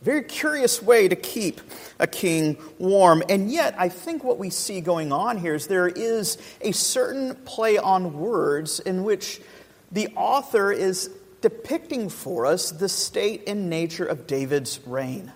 Very 0.01 0.23
curious 0.23 0.83
way 0.83 1.09
to 1.09 1.17
keep 1.17 1.61
a 1.99 2.07
king 2.07 2.59
warm. 2.79 3.23
And 3.29 3.51
yet, 3.51 3.75
I 3.79 3.89
think 3.89 4.23
what 4.23 4.39
we 4.39 4.51
see 4.51 4.81
going 4.81 5.13
on 5.13 5.39
here 5.39 5.55
is 5.55 5.67
there 5.67 5.89
is 5.89 6.39
a 6.61 6.73
certain 6.73 7.35
play 7.47 7.79
on 7.79 8.13
words 8.13 8.79
in 8.81 9.03
which 9.03 9.41
the 9.91 10.09
author 10.15 10.71
is 10.73 11.09
depicting 11.45 12.09
for 12.09 12.47
us 12.47 12.71
the 12.71 12.89
state 12.89 13.47
and 13.47 13.69
nature 13.69 14.07
of 14.07 14.27
David's 14.27 14.81
reign. 14.87 15.31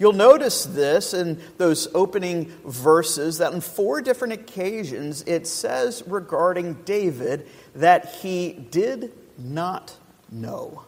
You'll 0.00 0.14
notice 0.14 0.64
this 0.64 1.14
in 1.14 1.40
those 1.58 1.86
opening 1.94 2.46
verses 2.64 3.38
that 3.38 3.52
on 3.52 3.60
four 3.60 4.02
different 4.02 4.32
occasions 4.34 5.22
it 5.28 5.46
says 5.46 6.02
regarding 6.08 6.74
David 6.82 7.46
that 7.76 8.16
he 8.16 8.52
did 8.52 9.12
not 9.38 9.96
know. 10.28 10.82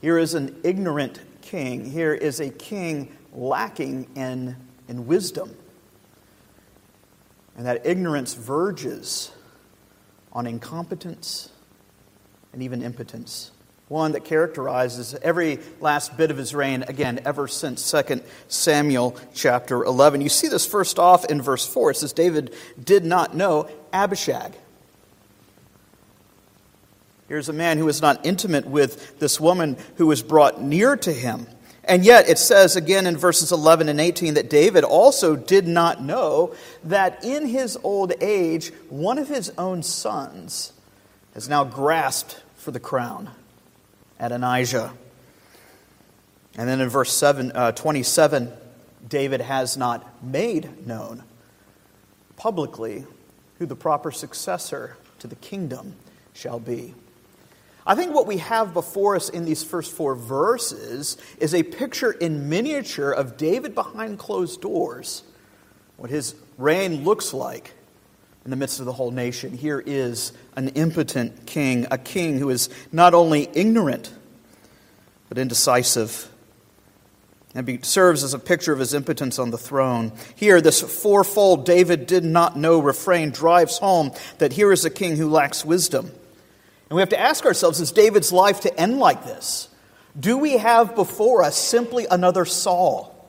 Here 0.00 0.16
is 0.16 0.34
an 0.34 0.60
ignorant 0.62 1.18
king. 1.40 1.90
Here 1.90 2.14
is 2.14 2.38
a 2.38 2.50
king 2.50 3.16
lacking 3.32 4.10
in, 4.14 4.54
in 4.86 5.08
wisdom. 5.08 5.56
And 7.56 7.66
that 7.66 7.84
ignorance 7.84 8.34
verges 8.34 9.32
on 10.32 10.46
incompetence 10.46 11.51
and 12.52 12.62
even 12.62 12.82
impotence. 12.82 13.50
One 13.88 14.12
that 14.12 14.24
characterizes 14.24 15.14
every 15.14 15.58
last 15.80 16.16
bit 16.16 16.30
of 16.30 16.36
his 16.36 16.54
reign, 16.54 16.82
again, 16.82 17.20
ever 17.24 17.46
since 17.46 17.90
2 17.90 18.22
Samuel 18.48 19.16
chapter 19.34 19.84
11. 19.84 20.22
You 20.22 20.28
see 20.28 20.48
this 20.48 20.66
first 20.66 20.98
off 20.98 21.26
in 21.26 21.42
verse 21.42 21.66
4. 21.66 21.90
It 21.90 21.96
says, 21.98 22.12
David 22.12 22.54
did 22.82 23.04
not 23.04 23.36
know 23.36 23.68
Abishag. 23.92 24.52
Here's 27.28 27.48
a 27.48 27.52
man 27.54 27.78
who 27.78 27.86
was 27.86 28.02
not 28.02 28.24
intimate 28.24 28.66
with 28.66 29.18
this 29.18 29.40
woman 29.40 29.76
who 29.96 30.06
was 30.06 30.22
brought 30.22 30.60
near 30.62 30.96
to 30.96 31.12
him. 31.12 31.46
And 31.84 32.04
yet, 32.04 32.28
it 32.28 32.38
says 32.38 32.76
again 32.76 33.06
in 33.06 33.16
verses 33.16 33.52
11 33.52 33.88
and 33.88 34.00
18 34.00 34.34
that 34.34 34.48
David 34.48 34.84
also 34.84 35.34
did 35.34 35.66
not 35.66 36.02
know 36.02 36.54
that 36.84 37.24
in 37.24 37.46
his 37.46 37.76
old 37.82 38.12
age, 38.20 38.72
one 38.88 39.18
of 39.18 39.28
his 39.28 39.52
own 39.58 39.82
sons 39.82 40.72
has 41.34 41.48
now 41.48 41.64
grasped 41.64 42.40
for 42.56 42.70
the 42.70 42.80
crown. 42.80 43.30
Adonijah. 44.18 44.92
And 46.56 46.68
then 46.68 46.80
in 46.80 46.88
verse 46.88 47.12
seven, 47.12 47.50
uh, 47.52 47.72
27, 47.72 48.52
David 49.08 49.40
has 49.40 49.76
not 49.76 50.22
made 50.22 50.86
known 50.86 51.24
publicly 52.36 53.04
who 53.58 53.66
the 53.66 53.76
proper 53.76 54.10
successor 54.10 54.96
to 55.18 55.26
the 55.26 55.36
kingdom 55.36 55.94
shall 56.34 56.58
be. 56.58 56.94
I 57.84 57.96
think 57.96 58.14
what 58.14 58.26
we 58.26 58.38
have 58.38 58.72
before 58.74 59.16
us 59.16 59.28
in 59.28 59.44
these 59.44 59.64
first 59.64 59.92
four 59.92 60.14
verses 60.14 61.16
is 61.38 61.52
a 61.52 61.64
picture 61.64 62.12
in 62.12 62.48
miniature 62.48 63.10
of 63.10 63.36
David 63.36 63.74
behind 63.74 64.18
closed 64.18 64.60
doors, 64.60 65.24
what 65.96 66.10
his 66.10 66.36
reign 66.58 67.02
looks 67.04 67.34
like 67.34 67.72
in 68.44 68.50
the 68.50 68.56
midst 68.56 68.78
of 68.78 68.86
the 68.86 68.92
whole 68.92 69.10
nation. 69.10 69.56
Here 69.56 69.82
is 69.84 70.32
an 70.56 70.68
impotent 70.68 71.46
king, 71.46 71.86
a 71.90 71.98
king 71.98 72.38
who 72.38 72.50
is 72.50 72.68
not 72.90 73.14
only 73.14 73.48
ignorant, 73.54 74.12
but 75.28 75.38
indecisive. 75.38 76.28
And 77.54 77.84
serves 77.84 78.24
as 78.24 78.32
a 78.32 78.38
picture 78.38 78.72
of 78.72 78.78
his 78.78 78.94
impotence 78.94 79.38
on 79.38 79.50
the 79.50 79.58
throne. 79.58 80.12
Here, 80.34 80.60
this 80.60 80.80
fourfold 80.80 81.66
David 81.66 82.06
did 82.06 82.24
not 82.24 82.56
know 82.56 82.80
refrain 82.80 83.30
drives 83.30 83.78
home 83.78 84.12
that 84.38 84.54
here 84.54 84.72
is 84.72 84.84
a 84.84 84.90
king 84.90 85.16
who 85.16 85.28
lacks 85.28 85.64
wisdom. 85.64 86.06
And 86.06 86.96
we 86.96 87.00
have 87.00 87.10
to 87.10 87.20
ask 87.20 87.44
ourselves 87.44 87.80
is 87.80 87.92
David's 87.92 88.32
life 88.32 88.60
to 88.60 88.80
end 88.80 88.98
like 88.98 89.24
this? 89.24 89.68
Do 90.18 90.38
we 90.38 90.58
have 90.58 90.94
before 90.94 91.42
us 91.42 91.56
simply 91.56 92.06
another 92.10 92.44
Saul? 92.44 93.21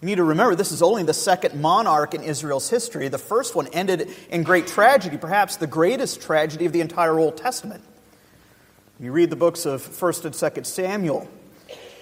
You 0.00 0.06
need 0.06 0.16
to 0.16 0.24
remember 0.24 0.54
this 0.54 0.72
is 0.72 0.80
only 0.80 1.02
the 1.02 1.12
second 1.12 1.60
monarch 1.60 2.14
in 2.14 2.22
Israel's 2.22 2.70
history. 2.70 3.08
The 3.08 3.18
first 3.18 3.54
one 3.54 3.66
ended 3.68 4.10
in 4.30 4.44
great 4.44 4.66
tragedy, 4.66 5.18
perhaps 5.18 5.56
the 5.56 5.66
greatest 5.66 6.22
tragedy 6.22 6.64
of 6.64 6.72
the 6.72 6.80
entire 6.80 7.18
Old 7.18 7.36
Testament. 7.36 7.84
You 8.98 9.12
read 9.12 9.28
the 9.28 9.36
books 9.36 9.66
of 9.66 9.82
1st 9.82 10.24
and 10.26 10.34
2nd 10.34 10.66
Samuel, 10.66 11.28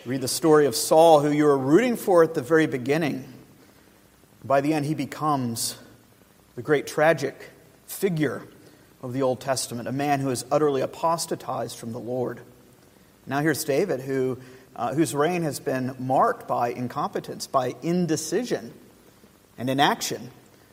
read 0.07 0.21
the 0.21 0.29
story 0.29 0.67
of 0.67 0.77
Saul, 0.77 1.21
who 1.21 1.31
you 1.31 1.45
were 1.45 1.59
rooting 1.59 1.97
for 1.97 2.23
at 2.23 2.35
the 2.35 2.43
very 2.43 2.67
beginning. 2.67 3.25
By 4.45 4.61
the 4.61 4.75
end, 4.75 4.87
he 4.87 4.95
becomes 4.95 5.77
the 6.55 6.63
great 6.63 6.87
tragic 6.87 7.51
figure 7.87 8.43
of 9.03 9.13
the 9.13 9.23
Old 9.23 9.41
Testament, 9.41 9.89
a 9.89 9.93
man 9.93 10.21
who 10.21 10.31
is 10.31 10.45
utterly 10.53 10.83
apostatized 10.83 11.77
from 11.77 11.93
the 11.93 12.01
Lord. 12.01 12.41
Now 13.27 13.41
here's 13.41 13.65
David, 13.65 14.01
who 14.01 14.39
uh, 14.79 14.95
whose 14.95 15.15
reign 15.15 15.43
has 15.43 15.59
been 15.59 15.95
marked 15.99 16.47
by 16.47 16.69
incompetence, 16.69 17.49
by 17.49 17.75
indecision, 17.83 18.73
and 19.59 19.69
inaction? 19.69 20.31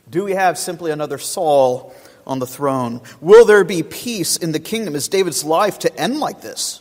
Do 0.08 0.22
we 0.24 0.32
have 0.32 0.56
simply 0.56 0.92
another 0.92 1.18
Saul 1.18 1.92
on 2.24 2.38
the 2.38 2.46
throne? 2.46 3.00
Will 3.20 3.44
there 3.44 3.64
be 3.64 3.82
peace 3.82 4.36
in 4.36 4.52
the 4.52 4.60
kingdom? 4.60 4.94
Is 4.94 5.08
David's 5.08 5.44
life 5.44 5.80
to 5.80 6.00
end 6.00 6.20
like 6.20 6.40
this? 6.40 6.80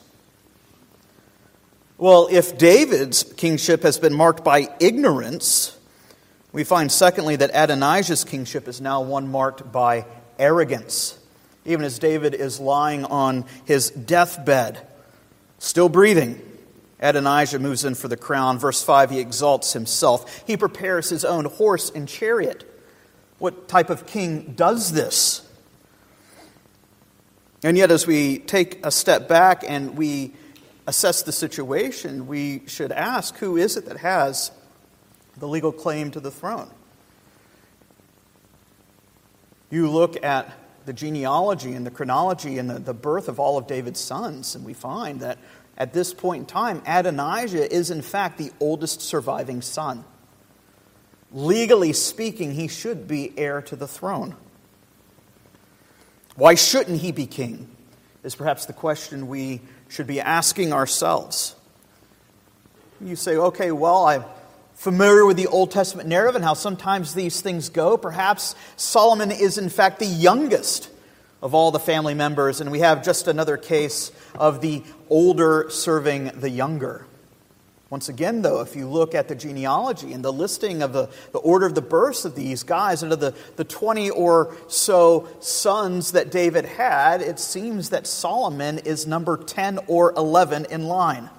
Well, 1.98 2.28
if 2.30 2.58
David's 2.58 3.24
kingship 3.24 3.82
has 3.82 3.98
been 3.98 4.14
marked 4.14 4.44
by 4.44 4.68
ignorance, 4.80 5.76
we 6.52 6.64
find, 6.64 6.92
secondly, 6.92 7.38
that 7.38 7.52
Adonijah's 7.54 8.24
kingship 8.24 8.68
is 8.68 8.82
now 8.82 9.02
one 9.02 9.30
marked 9.30 9.72
by 9.72 10.06
arrogance. 10.38 11.18
Even 11.64 11.86
as 11.86 11.98
David 11.98 12.36
is 12.36 12.60
lying 12.60 13.06
on 13.06 13.46
his 13.66 13.90
deathbed, 13.90 14.86
still 15.58 15.90
breathing, 15.90 16.40
Adonijah 17.00 17.60
moves 17.60 17.84
in 17.84 17.96
for 17.96 18.08
the 18.08 18.18
crown. 18.18 18.58
Verse 18.58 18.84
5, 18.84 19.12
he 19.12 19.20
exalts 19.20 19.74
himself. 19.74 20.44
He 20.48 20.58
prepares 20.58 21.10
his 21.10 21.26
own 21.26 21.46
horse 21.46 21.90
and 21.90 22.08
chariot. 22.08 22.64
What 23.38 23.68
type 23.68 23.90
of 23.90 24.06
king 24.06 24.54
does 24.56 24.94
this? 24.94 25.42
And 27.64 27.78
yet, 27.78 27.92
as 27.92 28.06
we 28.06 28.40
take 28.40 28.86
a 28.86 28.92
step 28.92 29.28
back 29.28 29.64
and 29.68 29.98
we 29.98 30.34
assess 30.88 31.24
the 31.24 31.32
situation, 31.32 32.28
we 32.28 32.62
should 32.68 32.92
ask 32.92 33.36
who 33.38 33.58
is 33.58 33.76
it 33.76 33.86
that 33.86 33.98
has 33.98 34.52
the 35.38 35.48
legal 35.48 35.72
claim 35.72 36.12
to 36.12 36.20
the 36.20 36.32
throne? 36.32 36.70
You 39.70 39.90
look 39.90 40.24
at 40.24 40.54
the 40.86 40.94
genealogy 40.94 41.74
and 41.74 41.86
the 41.86 41.92
chronology 41.92 42.60
and 42.60 42.70
the, 42.70 42.80
the 42.80 42.94
birth 42.94 43.28
of 43.28 43.40
all 43.40 43.58
of 43.58 43.68
David's 43.68 44.00
sons, 44.00 44.56
and 44.56 44.64
we 44.64 44.74
find 44.74 45.20
that 45.22 45.40
at 45.78 45.94
this 45.94 46.14
point 46.14 46.42
in 46.42 46.46
time, 46.46 46.82
Adonijah 46.86 47.74
is 47.74 47.92
in 47.92 48.02
fact 48.02 48.38
the 48.38 48.52
oldest 48.60 49.02
surviving 49.02 49.62
son. 49.62 50.06
Legally 51.32 51.92
speaking, 51.92 52.54
he 52.54 52.68
should 52.68 53.08
be 53.08 53.38
heir 53.38 53.62
to 53.64 53.76
the 53.76 53.88
throne. 53.88 54.36
Why 56.36 56.56
shouldn't 56.56 57.02
he 57.02 57.12
be 57.12 57.28
king? 57.28 57.70
Is 58.24 58.36
perhaps 58.36 58.66
the 58.66 58.74
question 58.74 59.28
we 59.28 59.62
should 59.90 60.08
be 60.08 60.20
asking 60.20 60.74
ourselves. 60.74 61.56
You 63.02 63.16
say, 63.16 63.36
okay, 63.36 63.72
well, 63.72 64.06
I'm 64.06 64.24
familiar 64.76 65.26
with 65.26 65.38
the 65.38 65.48
Old 65.48 65.72
Testament 65.72 66.08
narrative 66.08 66.36
and 66.36 66.44
how 66.44 66.54
sometimes 66.54 67.14
these 67.14 67.42
things 67.42 67.70
go. 67.70 67.98
Perhaps 67.98 68.56
Solomon 68.78 69.32
is, 69.32 69.58
in 69.58 69.70
fact, 69.70 70.00
the 70.00 70.06
youngest 70.06 70.90
of 71.46 71.54
all 71.54 71.70
the 71.70 71.80
family 71.80 72.16
members, 72.16 72.60
and 72.60 72.72
we 72.72 72.80
have 72.80 73.04
just 73.04 73.28
another 73.28 73.56
case 73.56 74.12
of 74.34 74.62
the 74.62 74.82
older 75.12 75.68
serving 75.70 76.32
the 76.40 76.50
younger. 76.50 77.06
Once 77.92 78.10
again, 78.10 78.42
though, 78.42 78.62
if 78.62 78.76
you 78.76 78.88
look 78.88 79.14
at 79.14 79.28
the 79.28 79.36
genealogy 79.36 80.12
and 80.12 80.26
the 80.26 80.34
listing 80.34 80.82
of 80.82 80.92
the, 80.92 81.08
the 81.34 81.38
order 81.38 81.68
of 81.68 81.76
the 81.76 81.84
births 81.84 82.26
of 82.26 82.34
these 82.34 82.64
guys 82.64 83.04
of 83.04 83.20
the, 83.20 83.32
the 83.58 83.64
20 83.64 84.10
or 84.10 84.58
so 84.68 85.28
sons 85.40 86.14
that 86.14 86.32
David 86.32 86.66
had, 86.66 87.22
it 87.22 87.38
seems 87.38 87.92
that 87.92 88.08
Solomon 88.08 88.80
is 88.80 89.06
number 89.06 89.38
10 89.38 89.82
or 89.86 90.14
11 90.18 90.66
in 90.72 90.86
line. 90.86 91.30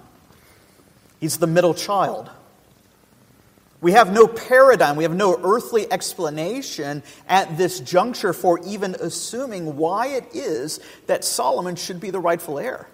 He's 1.19 1.39
the 1.39 1.49
middle 1.49 1.75
child. 1.75 2.31
We 3.81 3.93
have 3.93 4.13
no 4.13 4.27
paradigm, 4.27 4.97
we 4.97 5.05
have 5.05 5.15
no 5.15 5.39
earthly 5.43 5.91
explanation 5.91 7.03
at 7.29 7.59
this 7.59 7.79
juncture 7.81 8.33
for 8.33 8.59
even 8.65 8.95
assuming 8.95 9.77
why 9.77 10.09
it 10.09 10.35
is 10.35 10.81
that 11.07 11.25
Solomon 11.25 11.77
should 11.77 12.01
be 12.01 12.11
the 12.11 12.21
rightful 12.21 12.59
heir. 12.59 12.89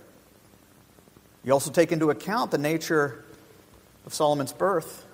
You 1.45 1.53
also 1.53 1.71
take 1.71 1.93
into 1.93 2.11
account 2.11 2.51
the 2.51 2.59
nature 2.59 3.25
of 4.07 4.15
Solomon's 4.15 4.53
birth. 4.53 5.07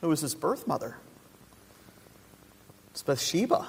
Who 0.00 0.08
was 0.08 0.20
his 0.20 0.34
birth 0.34 0.66
mother? 0.66 0.96
It's 2.90 3.02
Bathsheba. 3.02 3.68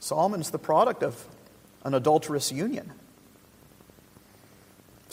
Solomon's 0.00 0.50
the 0.50 0.58
product 0.58 1.02
of 1.02 1.24
an 1.84 1.94
adulterous 1.94 2.52
union. 2.52 2.92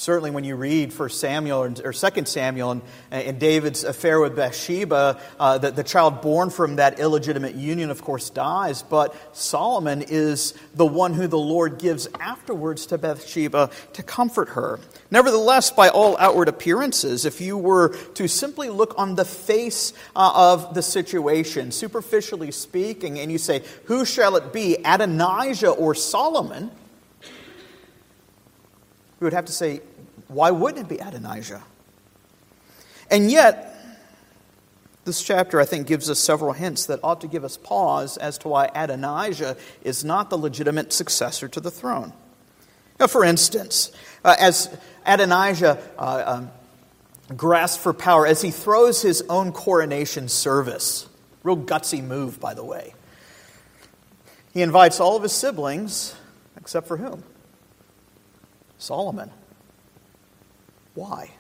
Certainly, 0.02 0.32
when 0.32 0.44
you 0.44 0.56
read 0.56 0.92
1 0.92 1.10
Samuel 1.10 1.80
or 1.84 1.94
2 1.94 2.26
Samuel 2.26 2.72
and, 2.72 2.82
and 3.12 3.40
David's 3.40 3.84
affair 3.84 4.20
with 4.20 4.36
Bathsheba, 4.36 5.22
uh, 5.40 5.60
the, 5.60 5.70
the 5.70 5.84
child 5.84 6.24
born 6.24 6.50
from 6.50 6.78
that 6.78 7.00
illegitimate 7.00 7.54
union, 7.54 7.92
of 7.92 8.02
course, 8.02 8.32
dies. 8.32 8.82
But 8.82 9.16
Solomon 9.38 10.02
is 10.02 10.56
the 10.74 10.88
one 10.88 11.14
who 11.14 11.28
the 11.28 11.38
Lord 11.38 11.78
gives 11.78 12.08
afterwards 12.20 12.88
to 12.88 12.98
Bathsheba 12.98 13.70
to 13.94 14.02
comfort 14.02 14.50
her. 14.50 14.80
Nevertheless, 15.12 15.70
by 15.70 15.90
all 15.90 16.18
outward 16.18 16.48
appearances, 16.48 17.24
if 17.24 17.40
you 17.40 17.56
were 17.56 17.90
to 18.16 18.28
simply 18.28 18.70
look 18.70 18.96
on 18.98 19.14
the 19.14 19.26
face 19.26 19.94
uh, 20.16 20.32
of 20.34 20.74
the 20.74 20.82
situation, 20.82 21.72
superficially 21.72 22.50
speaking, 22.50 23.20
and 23.20 23.32
you 23.32 23.38
say, 23.38 23.62
Who 23.86 24.06
shall 24.06 24.36
it 24.36 24.52
be, 24.52 24.78
Adonijah 24.84 25.70
or 25.70 25.94
Solomon? 25.94 26.72
We 29.22 29.26
would 29.26 29.34
have 29.34 29.46
to 29.46 29.52
say, 29.52 29.82
why 30.32 30.52
wouldn't 30.52 30.86
it 30.86 30.90
be 30.90 30.98
Adonijah? 30.98 31.62
And 33.10 33.30
yet, 33.30 33.76
this 35.04 35.22
chapter, 35.22 35.60
I 35.60 35.66
think, 35.66 35.88
gives 35.88 36.10
us 36.10 36.20
several 36.20 36.54
hints 36.54 36.86
that 36.86 37.00
ought 37.04 37.22
to 37.22 37.28
give 37.28 37.44
us 37.44 37.58
pause 37.58 38.18
as 38.18 38.38
to 38.40 38.48
why 38.48 38.70
Adonijah 38.74 39.58
is 39.84 40.04
not 40.04 40.30
the 40.30 40.38
legitimate 40.38 40.94
successor 40.94 41.48
to 41.50 41.60
the 41.60 41.72
throne. 41.72 42.14
Now, 43.00 43.08
for 43.08 43.26
instance, 43.26 43.92
uh, 44.24 44.36
as 44.40 44.76
Adonijah 45.06 45.82
uh, 45.98 46.24
um, 46.26 46.52
grasps 47.36 47.82
for 47.82 47.94
power, 47.94 48.26
as 48.26 48.42
he 48.42 48.52
throws 48.52 49.02
his 49.02 49.24
own 49.28 49.52
coronation 49.52 50.30
service, 50.30 51.10
real 51.44 51.58
gutsy 51.58 52.04
move, 52.04 52.40
by 52.40 52.54
the 52.54 52.64
way, 52.64 52.94
he 54.54 54.62
invites 54.62 55.00
all 55.00 55.18
of 55.18 55.24
his 55.24 55.34
siblings, 55.34 56.16
except 56.56 56.88
for 56.88 56.98
whom? 56.98 57.24
Solomon. 58.78 59.32
Why? 60.94 61.32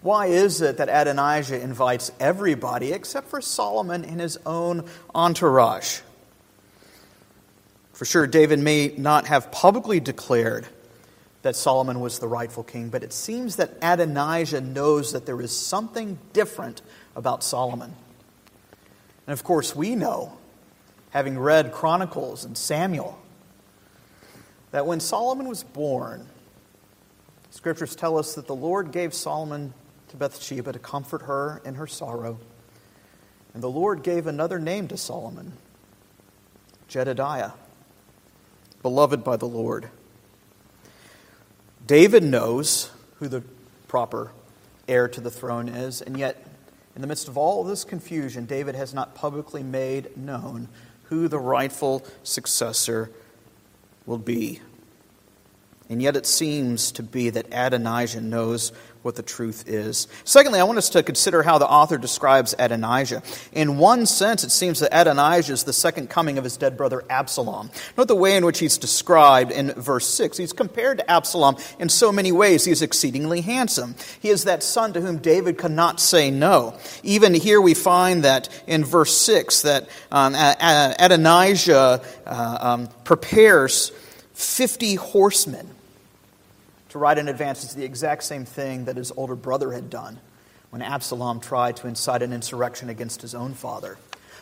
Why 0.00 0.26
is 0.26 0.60
it 0.60 0.76
that 0.76 0.88
Adonijah 0.88 1.60
invites 1.60 2.12
everybody 2.20 2.92
except 2.92 3.28
for 3.28 3.40
Solomon 3.40 4.04
and 4.04 4.20
his 4.20 4.38
own 4.46 4.84
entourage? 5.14 6.00
For 7.92 8.04
sure, 8.04 8.28
David 8.28 8.60
may 8.60 8.94
not 8.96 9.26
have 9.26 9.50
publicly 9.50 9.98
declared 9.98 10.68
that 11.42 11.56
Solomon 11.56 11.98
was 12.00 12.20
the 12.20 12.28
rightful 12.28 12.62
king, 12.62 12.90
but 12.90 13.02
it 13.02 13.12
seems 13.12 13.56
that 13.56 13.72
Adonijah 13.82 14.60
knows 14.60 15.12
that 15.12 15.26
there 15.26 15.40
is 15.40 15.56
something 15.56 16.18
different 16.32 16.80
about 17.16 17.42
Solomon. 17.42 17.94
And 19.26 19.32
of 19.32 19.42
course, 19.42 19.74
we 19.74 19.96
know, 19.96 20.38
having 21.10 21.38
read 21.38 21.72
Chronicles 21.72 22.44
and 22.44 22.56
Samuel, 22.56 23.18
that 24.70 24.86
when 24.86 25.00
Solomon 25.00 25.48
was 25.48 25.64
born, 25.64 26.28
Scriptures 27.58 27.96
tell 27.96 28.16
us 28.16 28.36
that 28.36 28.46
the 28.46 28.54
Lord 28.54 28.92
gave 28.92 29.12
Solomon 29.12 29.74
to 30.10 30.16
Bathsheba 30.16 30.72
to 30.72 30.78
comfort 30.78 31.22
her 31.22 31.60
in 31.64 31.74
her 31.74 31.88
sorrow. 31.88 32.38
And 33.52 33.60
the 33.60 33.68
Lord 33.68 34.04
gave 34.04 34.28
another 34.28 34.60
name 34.60 34.86
to 34.86 34.96
Solomon 34.96 35.54
Jedidiah, 36.88 37.54
beloved 38.80 39.24
by 39.24 39.36
the 39.36 39.48
Lord. 39.48 39.88
David 41.84 42.22
knows 42.22 42.92
who 43.16 43.26
the 43.26 43.42
proper 43.88 44.30
heir 44.86 45.08
to 45.08 45.20
the 45.20 45.28
throne 45.28 45.68
is, 45.68 46.00
and 46.00 46.16
yet, 46.16 46.46
in 46.94 47.00
the 47.00 47.08
midst 47.08 47.26
of 47.26 47.36
all 47.36 47.64
this 47.64 47.82
confusion, 47.82 48.46
David 48.46 48.76
has 48.76 48.94
not 48.94 49.16
publicly 49.16 49.64
made 49.64 50.16
known 50.16 50.68
who 51.06 51.26
the 51.26 51.40
rightful 51.40 52.06
successor 52.22 53.10
will 54.06 54.18
be. 54.18 54.60
And 55.90 56.02
yet 56.02 56.16
it 56.16 56.26
seems 56.26 56.92
to 56.92 57.02
be 57.02 57.30
that 57.30 57.46
Adonijah 57.50 58.20
knows 58.20 58.72
what 59.02 59.14
the 59.14 59.22
truth 59.22 59.66
is. 59.66 60.06
Secondly, 60.24 60.60
I 60.60 60.64
want 60.64 60.76
us 60.76 60.90
to 60.90 61.02
consider 61.02 61.42
how 61.42 61.56
the 61.56 61.66
author 61.66 61.96
describes 61.96 62.54
Adonijah. 62.58 63.22
In 63.52 63.78
one 63.78 64.04
sense, 64.04 64.44
it 64.44 64.50
seems 64.50 64.80
that 64.80 64.90
Adonijah 64.92 65.52
is 65.52 65.64
the 65.64 65.72
second 65.72 66.10
coming 66.10 66.36
of 66.36 66.44
his 66.44 66.58
dead 66.58 66.76
brother 66.76 67.04
Absalom. 67.08 67.70
Note 67.96 68.08
the 68.08 68.14
way 68.14 68.36
in 68.36 68.44
which 68.44 68.58
he's 68.58 68.76
described 68.76 69.50
in 69.50 69.72
verse 69.72 70.06
6. 70.08 70.36
He's 70.36 70.52
compared 70.52 70.98
to 70.98 71.10
Absalom 71.10 71.56
in 71.78 71.88
so 71.88 72.12
many 72.12 72.32
ways. 72.32 72.66
He 72.66 72.72
is 72.72 72.82
exceedingly 72.82 73.40
handsome. 73.40 73.94
He 74.20 74.28
is 74.28 74.44
that 74.44 74.62
son 74.62 74.92
to 74.92 75.00
whom 75.00 75.18
David 75.18 75.56
could 75.56 75.70
not 75.72 76.00
say 76.00 76.30
no. 76.30 76.76
Even 77.02 77.32
here 77.32 77.62
we 77.62 77.72
find 77.72 78.24
that 78.24 78.48
in 78.66 78.84
verse 78.84 79.16
6 79.16 79.62
that 79.62 79.88
um, 80.12 80.34
Adonijah 80.34 82.02
uh, 82.26 82.58
um, 82.60 82.88
prepares 83.04 83.90
50 84.34 84.96
horsemen 84.96 85.77
to 86.98 87.02
ride 87.02 87.18
in 87.18 87.28
advance 87.28 87.64
is 87.64 87.74
the 87.74 87.84
exact 87.84 88.24
same 88.24 88.44
thing 88.44 88.86
that 88.86 88.96
his 88.96 89.12
older 89.16 89.36
brother 89.36 89.72
had 89.72 89.88
done 89.88 90.18
when 90.70 90.82
Absalom 90.82 91.40
tried 91.40 91.76
to 91.76 91.86
incite 91.86 92.22
an 92.22 92.32
insurrection 92.32 92.90
against 92.90 93.22
his 93.22 93.34
own 93.34 93.54
father. 93.54 93.96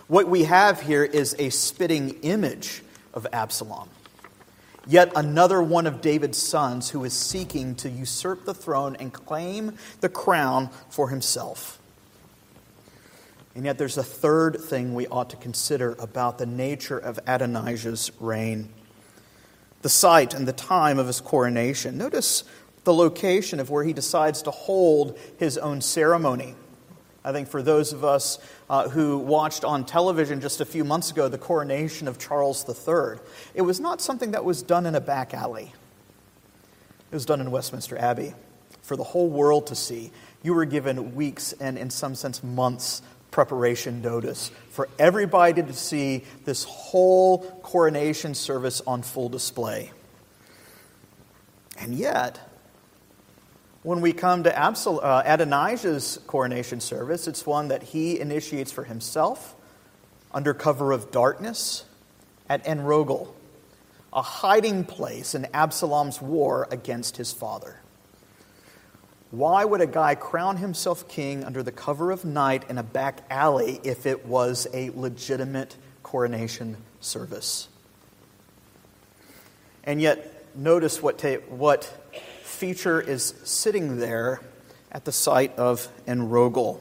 What 0.09 0.29
we 0.29 0.45
have 0.45 0.81
here 0.81 1.05
is 1.05 1.37
a 1.39 1.51
spitting 1.51 2.11
image 2.23 2.83
of 3.13 3.27
Absalom. 3.33 3.89
Yet 4.87 5.13
another 5.17 5.61
one 5.61 5.87
of 5.87 6.01
David's 6.01 6.39
sons 6.39 6.91
who 6.91 7.05
is 7.05 7.13
seeking 7.13 7.75
to 7.77 7.91
usurp 7.91 8.45
the 8.45 8.55
throne 8.55 8.97
and 8.99 9.13
claim 9.13 9.77
the 10.01 10.09
crown 10.09 10.71
for 10.91 11.09
himself. 11.09 11.81
And 13.55 13.65
yet 13.65 13.79
there's 13.79 13.99
a 13.99 14.05
third 14.05 14.61
thing 14.61 14.95
we 14.95 15.07
ought 15.09 15.31
to 15.31 15.37
consider 15.37 15.97
about 15.99 16.39
the 16.39 16.47
nature 16.47 16.99
of 16.99 17.19
Adonijah's 17.27 18.13
reign 18.21 18.69
the 19.83 19.89
site 19.89 20.35
and 20.35 20.47
the 20.47 20.53
time 20.53 20.99
of 20.99 21.07
his 21.07 21.21
coronation. 21.21 21.99
Notice 21.99 22.45
the 22.85 22.95
location 22.95 23.61
of 23.61 23.71
where 23.71 23.85
he 23.85 23.93
decides 23.93 24.43
to 24.43 24.51
hold 24.51 25.19
his 25.39 25.59
own 25.59 25.81
ceremony. 25.81 26.55
I 27.25 27.33
think 27.33 27.49
for 27.49 27.61
those 27.61 27.93
of 27.93 28.05
us 28.05 28.39
uh, 28.71 28.89
who 28.89 29.19
watched 29.19 29.65
on 29.65 29.85
television 29.85 30.41
just 30.41 30.61
a 30.61 30.65
few 30.65 30.85
months 30.85 31.11
ago 31.11 31.29
the 31.29 31.39
coronation 31.39 32.07
of 32.07 32.19
Charles 32.19 32.65
III, 32.69 33.19
it 33.55 33.63
was 33.63 33.81
not 33.81 34.01
something 34.01 34.31
that 34.31 34.45
was 34.45 34.63
done 34.63 34.87
in 34.87 34.95
a 34.95 35.01
back 35.01 35.35
alley. 35.35 35.73
It 37.11 37.15
was 37.15 37.27
done 37.27 37.41
in 37.41 37.51
Westminster 37.51 37.99
Abbey 37.99 38.35
for 38.83 38.97
the 38.97 39.03
whole 39.03 39.29
world 39.29 39.67
to 39.67 39.75
see. 39.75 40.13
You 40.45 40.55
were 40.55 40.65
given 40.65 41.17
weeks 41.17 41.53
and, 41.55 41.77
in 41.77 41.91
some 41.91 42.15
sense, 42.15 42.45
months 42.45 43.03
preparation 43.37 44.01
notice 44.01 44.51
for 44.71 44.89
everybody 44.99 45.63
to 45.63 45.75
see 45.75 46.25
this 46.47 46.65
whole 46.65 47.41
coronation 47.63 48.35
service 48.35 48.81
on 48.87 49.03
full 49.03 49.29
display. 49.29 49.93
And 51.79 51.95
yet, 51.95 52.41
when 53.83 54.01
we 54.01 54.15
come 54.15 54.45
to 54.45 54.59
uh, 54.59 55.23
Adonijah's 55.27 56.19
coronation 56.27 56.81
service, 56.81 57.29
it's 57.29 57.45
one 57.45 57.69
that 57.69 57.83
he 57.83 58.19
initiates 58.19 58.73
for 58.73 58.85
himself 58.85 59.55
under 60.33 60.55
cover 60.55 60.93
of 60.93 61.11
darkness 61.11 61.85
at 62.49 62.65
Enrogel, 62.65 63.35
a 64.15 64.23
hiding 64.23 64.83
place 64.83 65.35
in 65.35 65.47
Absalom's 65.53 66.23
war 66.23 66.67
against 66.71 67.19
his 67.19 67.35
father. 67.35 67.81
Why 69.37 69.67
would 69.67 69.83
a 69.83 69.87
guy 69.87 70.15
crown 70.15 70.57
himself 70.57 71.09
king 71.09 71.45
under 71.45 71.63
the 71.63 71.71
cover 71.71 72.11
of 72.11 72.25
night 72.25 72.71
in 72.71 72.79
a 72.79 72.83
back 72.83 73.23
alley 73.29 73.79
if 73.85 74.07
it 74.07 74.25
was 74.25 74.67
a 74.73 74.89
legitimate 74.89 75.77
coronation 76.03 76.79
service? 77.01 77.69
And 79.85 80.01
yet, 80.01 80.47
notice 80.57 81.03
what, 81.03 81.19
ta- 81.19 81.43
what 81.51 81.85
feature 82.45 82.99
is 82.99 83.35
sitting 83.45 83.99
there 83.99 84.41
at 84.91 85.05
the 85.05 85.13
site 85.13 85.55
of 85.59 85.87
Enrogel, 86.07 86.81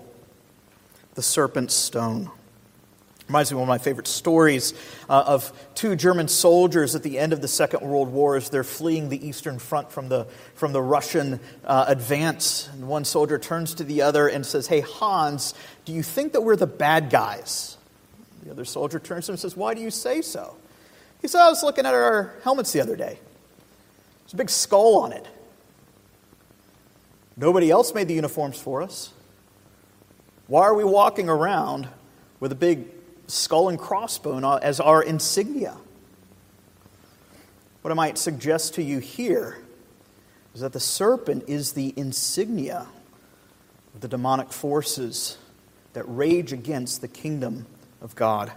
the 1.15 1.21
serpent's 1.21 1.73
stone. 1.73 2.31
Reminds 3.27 3.51
me 3.51 3.55
of 3.55 3.61
one 3.61 3.67
of 3.67 3.69
my 3.69 3.83
favorite 3.83 4.07
stories 4.07 4.75
uh, 5.09 5.23
of 5.25 5.51
two 5.73 5.95
German 5.95 6.27
soldiers 6.27 6.93
at 6.93 7.01
the 7.01 7.17
end 7.17 7.33
of 7.33 7.41
the 7.41 7.47
Second 7.47 7.81
World 7.81 8.09
War 8.09 8.35
as 8.35 8.49
they're 8.49 8.63
fleeing 8.63 9.09
the 9.09 9.27
Eastern 9.27 9.57
Front 9.57 9.91
from 9.91 10.09
the, 10.09 10.25
from 10.53 10.73
the 10.73 10.81
Russian 10.81 11.39
uh, 11.63 11.85
advance. 11.87 12.69
And 12.73 12.87
one 12.87 13.03
soldier 13.03 13.39
turns 13.39 13.73
to 13.75 13.83
the 13.83 14.03
other 14.03 14.27
and 14.27 14.45
says, 14.45 14.67
Hey, 14.67 14.81
Hans, 14.81 15.55
do 15.85 15.93
you 15.93 16.03
think 16.03 16.33
that 16.33 16.41
we're 16.41 16.55
the 16.55 16.67
bad 16.67 17.09
guys? 17.09 17.77
The 18.43 18.51
other 18.51 18.65
soldier 18.65 18.99
turns 18.99 19.25
to 19.25 19.31
him 19.31 19.33
and 19.33 19.39
says, 19.39 19.57
Why 19.57 19.73
do 19.73 19.81
you 19.81 19.89
say 19.89 20.21
so? 20.21 20.55
He 21.19 21.27
said, 21.27 21.41
I 21.41 21.49
was 21.49 21.63
looking 21.63 21.87
at 21.87 21.95
our 21.95 22.35
helmets 22.43 22.73
the 22.73 22.81
other 22.81 22.95
day. 22.95 23.17
There's 24.21 24.33
a 24.33 24.37
big 24.37 24.51
skull 24.51 24.99
on 24.99 25.13
it. 25.13 25.25
Nobody 27.35 27.71
else 27.71 27.93
made 27.95 28.07
the 28.07 28.13
uniforms 28.13 28.59
for 28.59 28.83
us. 28.83 29.11
Why 30.45 30.61
are 30.61 30.75
we 30.75 30.83
walking 30.83 31.27
around 31.27 31.87
with 32.39 32.51
a 32.51 32.55
big 32.55 32.85
skull 33.27 33.69
and 33.69 33.79
crossbone 33.79 34.43
uh, 34.43 34.57
as 34.57 34.79
our 34.79 35.01
insignia. 35.01 35.77
What 37.81 37.91
I 37.91 37.93
might 37.93 38.17
suggest 38.17 38.75
to 38.75 38.83
you 38.83 38.99
here 38.99 39.59
is 40.53 40.61
that 40.61 40.73
the 40.73 40.79
serpent 40.79 41.43
is 41.47 41.73
the 41.73 41.93
insignia 41.95 42.87
of 43.93 44.01
the 44.01 44.07
demonic 44.07 44.51
forces 44.51 45.37
that 45.93 46.03
rage 46.07 46.51
against 46.51 47.01
the 47.01 47.07
kingdom 47.07 47.65
of 48.01 48.15
God. 48.15 48.51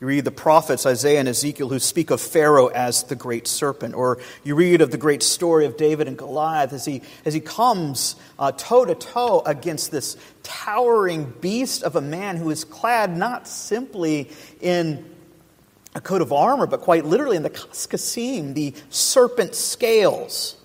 You 0.00 0.06
read 0.06 0.26
the 0.26 0.30
prophets, 0.30 0.84
Isaiah 0.84 1.20
and 1.20 1.28
Ezekiel, 1.28 1.70
who 1.70 1.78
speak 1.78 2.10
of 2.10 2.20
Pharaoh 2.20 2.66
as 2.66 3.04
the 3.04 3.14
great 3.14 3.48
serpent. 3.48 3.94
Or 3.94 4.18
you 4.44 4.54
read 4.54 4.82
of 4.82 4.90
the 4.90 4.98
great 4.98 5.22
story 5.22 5.64
of 5.64 5.78
David 5.78 6.06
and 6.06 6.18
Goliath 6.18 6.74
as 6.74 6.84
he, 6.84 7.00
as 7.24 7.32
he 7.32 7.40
comes 7.40 8.16
uh, 8.38 8.52
toe 8.52 8.84
to 8.84 8.94
toe 8.94 9.42
against 9.46 9.90
this 9.90 10.18
towering 10.42 11.32
beast 11.40 11.82
of 11.82 11.96
a 11.96 12.02
man 12.02 12.36
who 12.36 12.50
is 12.50 12.62
clad 12.62 13.16
not 13.16 13.48
simply 13.48 14.30
in 14.60 15.02
a 15.94 16.00
coat 16.00 16.20
of 16.20 16.30
armor, 16.30 16.66
but 16.66 16.82
quite 16.82 17.06
literally 17.06 17.38
in 17.38 17.42
the 17.42 17.48
cascasim, 17.48 18.52
the 18.52 18.74
serpent 18.90 19.54
scales. 19.54 20.56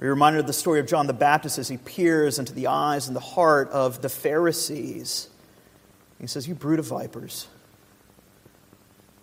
We're 0.00 0.08
reminded 0.08 0.40
of 0.40 0.46
the 0.46 0.54
story 0.54 0.80
of 0.80 0.86
John 0.86 1.06
the 1.06 1.12
Baptist 1.12 1.58
as 1.58 1.68
he 1.68 1.76
peers 1.76 2.38
into 2.38 2.54
the 2.54 2.68
eyes 2.68 3.06
and 3.06 3.14
the 3.14 3.20
heart 3.20 3.68
of 3.68 4.00
the 4.00 4.08
Pharisees 4.08 5.28
he 6.24 6.28
says, 6.28 6.48
You 6.48 6.54
brood 6.54 6.78
of 6.78 6.86
vipers, 6.86 7.46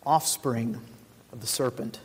offspring 0.06 0.80
of 1.32 1.42
the 1.42 1.48
serpent. 1.48 2.00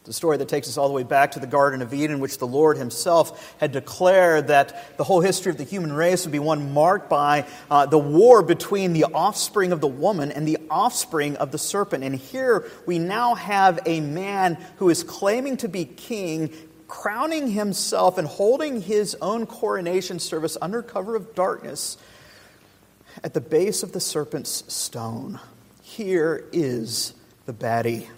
It's 0.00 0.08
a 0.08 0.12
story 0.14 0.38
that 0.38 0.48
takes 0.48 0.68
us 0.68 0.78
all 0.78 0.88
the 0.88 0.94
way 0.94 1.02
back 1.02 1.32
to 1.32 1.38
the 1.38 1.46
Garden 1.46 1.82
of 1.82 1.92
Eden, 1.92 2.18
which 2.18 2.38
the 2.38 2.46
Lord 2.46 2.78
Himself 2.78 3.54
had 3.58 3.70
declared 3.70 4.48
that 4.48 4.96
the 4.96 5.04
whole 5.04 5.20
history 5.20 5.50
of 5.50 5.58
the 5.58 5.64
human 5.64 5.92
race 5.92 6.24
would 6.24 6.32
be 6.32 6.38
one 6.38 6.72
marked 6.72 7.10
by 7.10 7.46
uh, 7.70 7.84
the 7.84 7.98
war 7.98 8.42
between 8.42 8.94
the 8.94 9.04
offspring 9.04 9.70
of 9.70 9.82
the 9.82 9.86
woman 9.86 10.32
and 10.32 10.48
the 10.48 10.58
offspring 10.70 11.36
of 11.36 11.52
the 11.52 11.58
serpent. 11.58 12.02
And 12.04 12.16
here 12.16 12.66
we 12.86 12.98
now 12.98 13.34
have 13.34 13.80
a 13.84 14.00
man 14.00 14.56
who 14.78 14.88
is 14.88 15.04
claiming 15.04 15.58
to 15.58 15.68
be 15.68 15.84
king, 15.84 16.52
crowning 16.88 17.50
himself 17.50 18.16
and 18.16 18.26
holding 18.26 18.80
his 18.80 19.14
own 19.20 19.46
coronation 19.46 20.18
service 20.18 20.56
under 20.60 20.82
cover 20.82 21.14
of 21.14 21.34
darkness 21.34 21.98
at 23.22 23.34
the 23.34 23.40
base 23.40 23.82
of 23.82 23.92
the 23.92 24.00
serpent's 24.00 24.64
stone. 24.72 25.40
Here 25.82 26.44
is 26.52 27.14
the 27.46 27.52
baddie. 27.52 28.08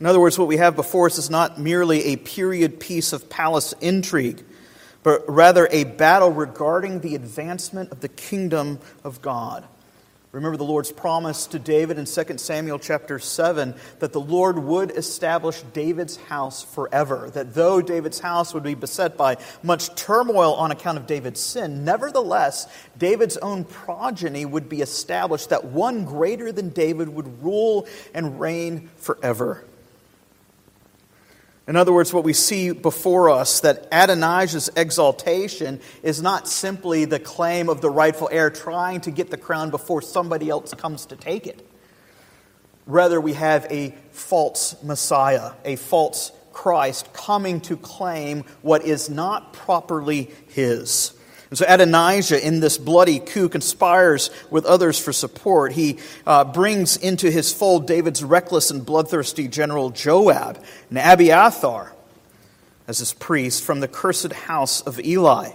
In 0.00 0.06
other 0.06 0.20
words, 0.20 0.38
what 0.38 0.48
we 0.48 0.56
have 0.56 0.76
before 0.76 1.06
us 1.06 1.18
is 1.18 1.30
not 1.30 1.58
merely 1.58 2.06
a 2.06 2.16
period 2.16 2.80
piece 2.80 3.12
of 3.12 3.30
palace 3.30 3.72
intrigue, 3.80 4.44
but 5.02 5.22
rather 5.28 5.68
a 5.70 5.84
battle 5.84 6.30
regarding 6.30 7.00
the 7.00 7.14
advancement 7.14 7.92
of 7.92 8.00
the 8.00 8.08
kingdom 8.08 8.80
of 9.04 9.22
God. 9.22 9.64
Remember 10.34 10.56
the 10.56 10.64
Lord's 10.64 10.90
promise 10.90 11.46
to 11.46 11.60
David 11.60 11.96
in 11.96 12.06
2 12.06 12.38
Samuel 12.38 12.80
chapter 12.80 13.20
7 13.20 13.72
that 14.00 14.12
the 14.12 14.20
Lord 14.20 14.58
would 14.58 14.90
establish 14.90 15.62
David's 15.72 16.16
house 16.16 16.60
forever. 16.60 17.30
That 17.32 17.54
though 17.54 17.80
David's 17.80 18.18
house 18.18 18.52
would 18.52 18.64
be 18.64 18.74
beset 18.74 19.16
by 19.16 19.36
much 19.62 19.94
turmoil 19.94 20.54
on 20.54 20.72
account 20.72 20.98
of 20.98 21.06
David's 21.06 21.38
sin, 21.38 21.84
nevertheless, 21.84 22.66
David's 22.98 23.36
own 23.36 23.62
progeny 23.62 24.44
would 24.44 24.68
be 24.68 24.80
established, 24.80 25.50
that 25.50 25.66
one 25.66 26.04
greater 26.04 26.50
than 26.50 26.70
David 26.70 27.10
would 27.10 27.40
rule 27.40 27.86
and 28.12 28.40
reign 28.40 28.90
forever. 28.96 29.64
In 31.66 31.76
other 31.76 31.92
words, 31.92 32.12
what 32.12 32.24
we 32.24 32.34
see 32.34 32.72
before 32.72 33.30
us 33.30 33.60
that 33.60 33.88
Adonijah's 33.90 34.68
exaltation 34.76 35.80
is 36.02 36.20
not 36.20 36.46
simply 36.46 37.06
the 37.06 37.18
claim 37.18 37.70
of 37.70 37.80
the 37.80 37.88
rightful 37.88 38.28
heir 38.30 38.50
trying 38.50 39.00
to 39.02 39.10
get 39.10 39.30
the 39.30 39.38
crown 39.38 39.70
before 39.70 40.02
somebody 40.02 40.50
else 40.50 40.74
comes 40.74 41.06
to 41.06 41.16
take 41.16 41.46
it. 41.46 41.66
Rather, 42.86 43.18
we 43.18 43.32
have 43.32 43.66
a 43.70 43.94
false 44.10 44.76
Messiah, 44.82 45.52
a 45.64 45.76
false 45.76 46.32
Christ 46.52 47.12
coming 47.14 47.62
to 47.62 47.78
claim 47.78 48.44
what 48.60 48.84
is 48.84 49.08
not 49.08 49.54
properly 49.54 50.30
his. 50.48 51.14
And 51.54 51.58
so 51.60 51.66
Adonijah, 51.68 52.44
in 52.44 52.58
this 52.58 52.78
bloody 52.78 53.20
coup, 53.20 53.48
conspires 53.48 54.30
with 54.50 54.64
others 54.64 54.98
for 54.98 55.12
support. 55.12 55.70
He 55.70 55.98
uh, 56.26 56.42
brings 56.42 56.96
into 56.96 57.30
his 57.30 57.52
fold 57.52 57.86
David's 57.86 58.24
reckless 58.24 58.72
and 58.72 58.84
bloodthirsty 58.84 59.46
general 59.46 59.90
Joab 59.90 60.60
and 60.88 60.98
Abiathar 60.98 61.92
as 62.88 62.98
his 62.98 63.12
priest 63.12 63.62
from 63.62 63.78
the 63.78 63.86
cursed 63.86 64.32
house 64.32 64.80
of 64.80 64.98
Eli. 64.98 65.52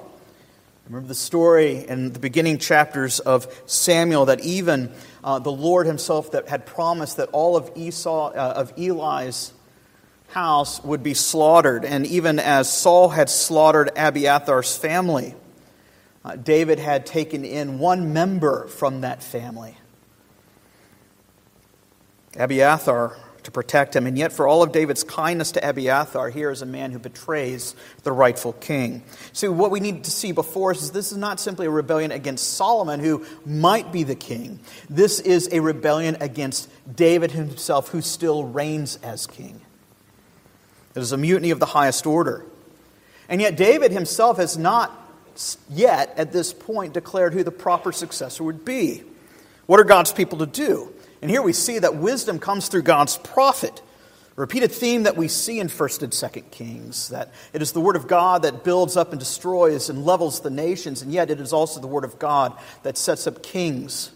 Remember 0.88 1.10
the 1.10 1.14
story 1.16 1.86
in 1.86 2.14
the 2.14 2.20
beginning 2.20 2.60
chapters 2.60 3.20
of 3.20 3.54
Samuel 3.66 4.28
that 4.28 4.40
even 4.40 4.94
uh, 5.22 5.40
the 5.40 5.52
Lord 5.52 5.86
himself 5.86 6.32
that 6.32 6.48
had 6.48 6.66
promised 6.66 7.18
that 7.18 7.28
all 7.34 7.58
of 7.58 7.74
Esau 7.76 8.30
uh, 8.30 8.54
of 8.56 8.72
Eli's 8.78 9.52
house 10.30 10.82
would 10.82 11.04
be 11.04 11.14
slaughtered, 11.14 11.84
and 11.84 12.08
even 12.08 12.40
as 12.40 12.72
Saul 12.72 13.10
had 13.10 13.30
slaughtered 13.30 13.92
Abiathar's 13.98 14.78
family, 14.78 15.36
uh, 16.30 16.36
David 16.36 16.78
had 16.78 17.08
taken 17.08 17.44
in 17.44 17.80
one 17.80 18.14
member 18.14 18.68
from 18.68 19.02
that 19.02 19.24
family. 19.24 19.76
Abiathar 22.38 23.18
to 23.42 23.52
protect 23.52 23.96
him. 23.96 24.06
And 24.06 24.16
yet, 24.16 24.32
for 24.32 24.48
all 24.48 24.62
of 24.62 24.72
David's 24.72 25.04
kindness 25.04 25.54
to 25.54 25.68
Abiathar, 25.68 26.30
here 26.30 26.52
is 26.52 26.62
a 26.62 26.68
man 26.68 26.92
who 26.92 27.00
betrays 27.00 27.74
the 28.04 28.12
rightful 28.12 28.54
king. 28.54 29.02
So, 29.34 29.52
what 29.52 29.72
we 29.72 29.80
need 29.80 30.04
to 30.04 30.12
see 30.12 30.32
before 30.32 30.70
us 30.70 30.84
is 30.84 30.92
this 30.92 31.12
is 31.12 31.18
not 31.18 31.40
simply 31.40 31.66
a 31.66 31.72
rebellion 31.72 32.12
against 32.12 32.54
Solomon, 32.54 33.00
who 33.00 33.26
might 33.44 33.92
be 33.92 34.04
the 34.04 34.16
king. 34.16 34.60
This 34.88 35.20
is 35.20 35.50
a 35.52 35.62
rebellion 35.62 36.18
against 36.20 36.70
David 36.94 37.32
himself, 37.32 37.90
who 37.90 38.02
still 38.02 38.44
reigns 38.44 38.98
as 38.98 39.26
king. 39.26 39.62
It 40.94 41.00
is 41.00 41.12
a 41.12 41.18
mutiny 41.18 41.50
of 41.50 41.60
the 41.60 41.66
highest 41.66 42.06
order. 42.06 42.46
And 43.28 43.42
yet, 43.42 43.58
David 43.58 43.92
himself 43.92 44.38
has 44.38 44.60
not 44.60 45.09
yet, 45.70 46.14
at 46.18 46.32
this 46.32 46.54
point, 46.54 46.94
declared 46.94 47.34
who 47.34 47.44
the 47.44 47.52
proper 47.52 47.92
successor 47.92 48.44
would 48.44 48.66
be. 48.66 49.04
What 49.66 49.80
are 49.80 49.86
God's 49.86 50.12
people 50.12 50.40
to 50.40 50.46
do? 50.46 50.94
And 51.22 51.30
here 51.30 51.42
we 51.42 51.54
see 51.54 51.80
that 51.80 51.96
wisdom 51.96 52.40
comes 52.40 52.68
through 52.68 52.84
God's 52.84 53.18
prophet. 53.18 53.82
Repeated 54.36 54.72
theme 54.72 55.04
that 55.04 55.18
we 55.18 55.28
see 55.28 55.60
in 55.60 55.68
1st 55.68 56.04
and 56.04 56.14
2nd 56.14 56.50
Kings 56.50 57.10
that 57.10 57.34
it 57.52 57.62
is 57.62 57.74
the 57.74 57.82
Word 57.82 57.98
of 57.98 58.08
God 58.08 58.44
that 58.44 58.64
builds 58.64 58.96
up 58.96 59.12
and 59.12 59.20
destroys 59.20 59.90
and 59.90 60.06
levels 60.06 60.40
the 60.40 60.50
nations, 60.50 61.02
and 61.02 61.12
yet 61.12 61.30
it 61.30 61.42
is 61.42 61.52
also 61.52 61.82
the 61.82 61.88
Word 61.88 62.06
of 62.06 62.20
God 62.20 62.58
that 62.84 62.98
sets 62.98 63.28
up 63.28 63.44
kings 63.44 64.12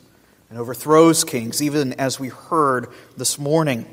and 0.50 0.58
overthrows 0.58 1.26
kings, 1.26 1.62
even 1.62 1.94
as 1.94 2.22
we 2.22 2.30
heard 2.30 2.88
this 3.18 3.38
morning. 3.38 3.86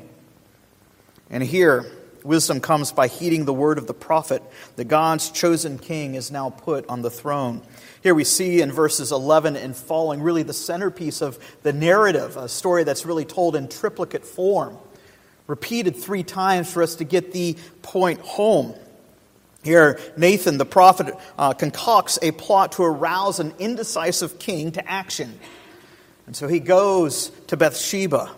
And 1.29 1.43
here, 1.43 1.85
wisdom 2.23 2.59
comes 2.59 2.91
by 2.91 3.07
heeding 3.07 3.45
the 3.45 3.53
word 3.53 3.77
of 3.77 3.87
the 3.87 3.93
prophet 3.93 4.43
that 4.75 4.85
God's 4.85 5.29
chosen 5.29 5.77
king 5.77 6.15
is 6.15 6.31
now 6.31 6.49
put 6.49 6.87
on 6.87 7.01
the 7.01 7.09
throne. 7.09 7.61
Here 8.03 8.15
we 8.15 8.23
see 8.23 8.61
in 8.61 8.71
verses 8.71 9.11
11 9.11 9.55
and 9.55 9.75
following 9.75 10.21
really 10.21 10.43
the 10.43 10.53
centerpiece 10.53 11.21
of 11.21 11.37
the 11.63 11.73
narrative, 11.73 12.37
a 12.37 12.47
story 12.49 12.83
that's 12.83 13.05
really 13.05 13.25
told 13.25 13.55
in 13.55 13.67
triplicate 13.67 14.25
form, 14.25 14.77
repeated 15.47 15.95
three 15.95 16.23
times 16.23 16.71
for 16.71 16.81
us 16.83 16.95
to 16.95 17.03
get 17.03 17.31
the 17.31 17.57
point 17.81 18.19
home. 18.21 18.73
Here, 19.63 19.99
Nathan, 20.17 20.57
the 20.57 20.65
prophet, 20.65 21.15
uh, 21.37 21.53
concocts 21.53 22.17
a 22.21 22.31
plot 22.31 22.73
to 22.73 22.83
arouse 22.83 23.39
an 23.39 23.53
indecisive 23.59 24.39
king 24.39 24.71
to 24.71 24.91
action. 24.91 25.39
And 26.25 26.35
so 26.35 26.47
he 26.47 26.59
goes 26.59 27.29
to 27.47 27.57
Bathsheba 27.57 28.31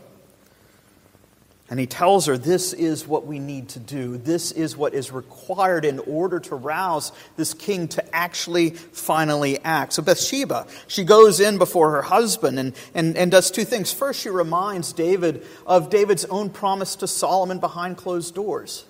and 1.69 1.79
he 1.79 1.87
tells 1.87 2.25
her, 2.25 2.37
This 2.37 2.73
is 2.73 3.07
what 3.07 3.25
we 3.25 3.39
need 3.39 3.69
to 3.69 3.79
do. 3.79 4.17
This 4.17 4.51
is 4.51 4.75
what 4.75 4.93
is 4.93 5.11
required 5.11 5.85
in 5.85 5.99
order 5.99 6.39
to 6.41 6.55
rouse 6.55 7.11
this 7.37 7.53
king 7.53 7.87
to 7.89 8.15
actually 8.15 8.71
finally 8.71 9.59
act. 9.63 9.93
So 9.93 10.01
Bathsheba, 10.01 10.67
she 10.87 11.03
goes 11.03 11.39
in 11.39 11.57
before 11.57 11.91
her 11.91 12.01
husband 12.01 12.59
and, 12.59 12.75
and, 12.93 13.17
and 13.17 13.31
does 13.31 13.49
two 13.49 13.65
things. 13.65 13.93
First, 13.93 14.21
she 14.21 14.29
reminds 14.29 14.93
David 14.93 15.45
of 15.65 15.89
David's 15.89 16.25
own 16.25 16.49
promise 16.49 16.97
to 16.97 17.07
Solomon 17.07 17.59
behind 17.59 17.97
closed 17.97 18.35
doors 18.35 18.85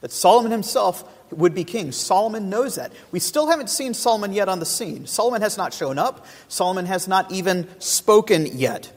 that 0.00 0.12
Solomon 0.12 0.52
himself 0.52 1.04
would 1.30 1.54
be 1.54 1.64
king. 1.64 1.92
Solomon 1.92 2.50
knows 2.50 2.74
that. 2.74 2.92
We 3.12 3.18
still 3.18 3.48
haven't 3.48 3.70
seen 3.70 3.94
Solomon 3.94 4.32
yet 4.32 4.48
on 4.48 4.58
the 4.58 4.66
scene. 4.66 5.06
Solomon 5.06 5.42
has 5.42 5.56
not 5.56 5.72
shown 5.72 5.98
up, 5.98 6.26
Solomon 6.48 6.86
has 6.86 7.08
not 7.08 7.32
even 7.32 7.68
spoken 7.80 8.46
yet. 8.58 8.92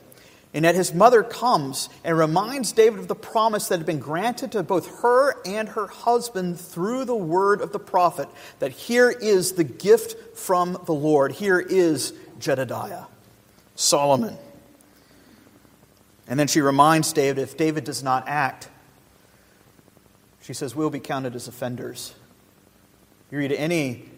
And 0.52 0.66
that 0.66 0.74
his 0.74 0.94
mother 0.94 1.22
comes 1.22 1.90
and 2.04 2.18
reminds 2.18 2.72
David 2.72 3.00
of 3.00 3.08
the 3.08 3.16
promise 3.16 3.68
that 3.68 3.78
had 3.78 3.86
been 3.86 4.00
granted 4.00 4.52
to 4.54 4.64
both 4.64 5.02
her 5.02 5.36
and 5.46 5.70
her 5.70 5.86
husband 5.86 6.60
through 6.60 7.06
the 7.06 7.16
word 7.16 7.62
of 7.62 7.72
the 7.72 7.80
prophet 7.80 8.28
that 8.58 8.72
here 8.72 9.12
is 9.12 9.52
the 9.54 9.64
gift 9.64 10.36
from 10.36 10.76
the 10.86 10.92
Lord. 10.92 11.34
Here 11.34 11.60
is 11.60 12.14
Jedidiah, 12.40 13.06
Solomon. 13.76 14.38
And 16.28 16.40
then 16.40 16.48
she 16.48 16.62
reminds 16.62 17.14
David 17.14 17.44
if 17.44 17.56
David 17.56 17.84
does 17.84 18.02
not 18.02 18.28
act, 18.28 18.70
she 20.42 20.54
says, 20.54 20.76
we'll 20.76 20.90
be 20.90 21.00
counted 21.00 21.36
as 21.36 21.48
offenders. 21.48 22.16
You 23.30 23.38
read 23.38 23.52
any 23.52 24.09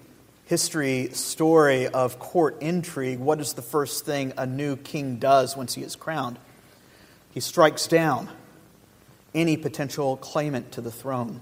history 0.52 1.08
story 1.14 1.88
of 1.88 2.20
court 2.20 2.62
intrigue, 2.62 3.20
what 3.20 3.40
is 3.40 3.54
the 3.54 3.62
first 3.62 4.06
thing 4.06 4.34
a 4.38 4.46
new 4.46 4.76
king 4.76 5.16
does 5.16 5.56
once 5.56 5.76
he 5.76 5.82
is 5.82 5.96
crowned? 5.96 6.38
He 7.34 7.40
strikes 7.40 7.88
down 7.88 8.28
any 9.34 9.56
potential 9.56 10.18
claimant 10.18 10.74
to 10.74 10.82
the 10.82 10.92
throne. 10.92 11.40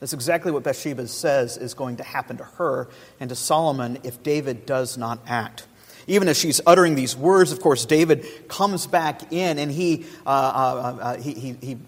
That's 0.00 0.12
exactly 0.12 0.50
what 0.50 0.64
Bathsheba 0.64 1.06
says 1.06 1.56
is 1.56 1.74
going 1.74 1.98
to 1.98 2.02
happen 2.02 2.38
to 2.38 2.42
her 2.42 2.88
and 3.20 3.30
to 3.30 3.36
Solomon 3.36 4.00
if 4.02 4.24
David 4.24 4.66
does 4.66 4.98
not 4.98 5.20
act. 5.28 5.68
Even 6.08 6.26
as 6.26 6.36
she's 6.36 6.60
uttering 6.66 6.96
these 6.96 7.16
words, 7.16 7.52
of 7.52 7.60
course, 7.60 7.84
David 7.84 8.26
comes 8.48 8.88
back 8.88 9.32
in 9.32 9.60
and 9.60 9.70
he, 9.70 10.04
uh, 10.26 10.30
uh, 10.30 10.98
uh, 11.00 11.16
he, 11.18 11.32
he, 11.34 11.56
he 11.60 11.78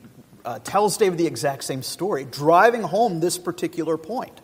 uh, 0.44 0.60
tells 0.60 0.96
David 0.96 1.18
the 1.18 1.26
exact 1.26 1.64
same 1.64 1.82
story, 1.82 2.26
driving 2.30 2.82
home 2.82 3.18
this 3.18 3.38
particular 3.38 3.96
point. 3.96 4.39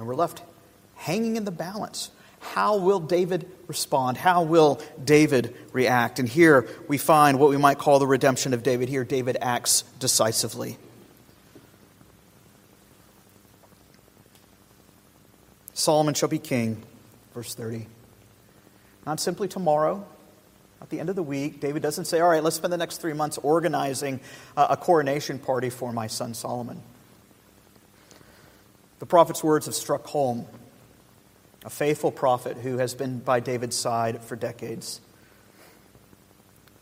And 0.00 0.08
we're 0.08 0.14
left 0.14 0.42
hanging 0.94 1.36
in 1.36 1.44
the 1.44 1.50
balance. 1.50 2.10
How 2.38 2.78
will 2.78 3.00
David 3.00 3.50
respond? 3.66 4.16
How 4.16 4.44
will 4.44 4.80
David 5.04 5.54
react? 5.72 6.18
And 6.18 6.26
here 6.26 6.66
we 6.88 6.96
find 6.96 7.38
what 7.38 7.50
we 7.50 7.58
might 7.58 7.76
call 7.76 7.98
the 7.98 8.06
redemption 8.06 8.54
of 8.54 8.62
David. 8.62 8.88
Here, 8.88 9.04
David 9.04 9.36
acts 9.42 9.82
decisively. 9.98 10.78
Solomon 15.74 16.14
shall 16.14 16.30
be 16.30 16.38
king, 16.38 16.82
verse 17.34 17.54
30. 17.54 17.86
Not 19.04 19.20
simply 19.20 19.48
tomorrow, 19.48 20.06
at 20.80 20.88
the 20.88 20.98
end 20.98 21.10
of 21.10 21.16
the 21.16 21.22
week. 21.22 21.60
David 21.60 21.82
doesn't 21.82 22.06
say, 22.06 22.20
All 22.20 22.30
right, 22.30 22.42
let's 22.42 22.56
spend 22.56 22.72
the 22.72 22.78
next 22.78 23.02
three 23.02 23.12
months 23.12 23.36
organizing 23.42 24.20
uh, 24.56 24.68
a 24.70 24.78
coronation 24.78 25.38
party 25.38 25.68
for 25.68 25.92
my 25.92 26.06
son 26.06 26.32
Solomon. 26.32 26.80
The 29.00 29.06
prophet's 29.06 29.42
words 29.42 29.66
have 29.66 29.74
struck 29.74 30.06
home. 30.06 30.46
A 31.64 31.70
faithful 31.70 32.12
prophet 32.12 32.58
who 32.58 32.78
has 32.78 32.94
been 32.94 33.18
by 33.18 33.40
David's 33.40 33.76
side 33.76 34.22
for 34.22 34.36
decades. 34.36 35.00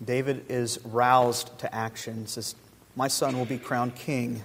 David 0.04 0.46
is 0.48 0.78
roused 0.84 1.56
to 1.60 1.74
action. 1.74 2.26
Says, 2.26 2.54
My 2.94 3.08
son 3.08 3.38
will 3.38 3.44
be 3.44 3.58
crowned 3.58 3.94
king 3.94 4.42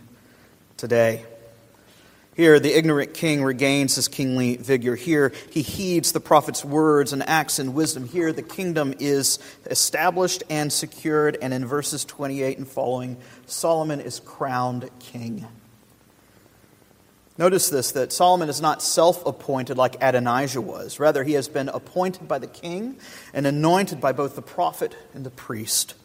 today. 0.78 1.26
Here, 2.36 2.60
the 2.60 2.76
ignorant 2.76 3.14
king 3.14 3.44
regains 3.44 3.96
his 3.96 4.08
kingly 4.08 4.58
vigor. 4.58 4.96
Here, 4.96 5.34
he 5.52 5.62
heeds 5.62 6.12
the 6.12 6.20
prophet's 6.20 6.66
words 6.66 7.14
and 7.14 7.28
acts 7.28 7.60
in 7.60 7.74
wisdom. 7.74 8.08
Here, 8.08 8.34
the 8.34 8.42
kingdom 8.42 8.96
is 9.00 9.38
established 9.66 10.44
and 10.50 10.74
secured. 10.74 11.38
And 11.42 11.54
in 11.54 11.66
verses 11.66 12.06
28 12.06 12.58
and 12.58 12.68
following, 12.68 13.18
Solomon 13.46 14.00
is 14.00 14.20
crowned 14.20 14.90
king. 15.00 15.48
Notice 17.38 17.70
this 17.70 17.92
that 17.94 18.14
Solomon 18.14 18.48
is 18.48 18.62
not 18.62 18.82
self 18.82 19.26
appointed 19.26 19.78
like 19.78 19.96
Adonijah 20.02 20.62
was. 20.62 21.00
Rather, 21.00 21.24
he 21.24 21.34
has 21.34 21.48
been 21.48 21.70
appointed 21.70 22.28
by 22.28 22.38
the 22.38 22.48
king 22.48 22.98
and 23.34 23.48
anointed 23.48 24.00
by 24.00 24.12
both 24.12 24.36
the 24.36 24.42
prophet 24.42 24.96
and 25.14 25.26
the 25.26 25.32
priest. 25.32 25.96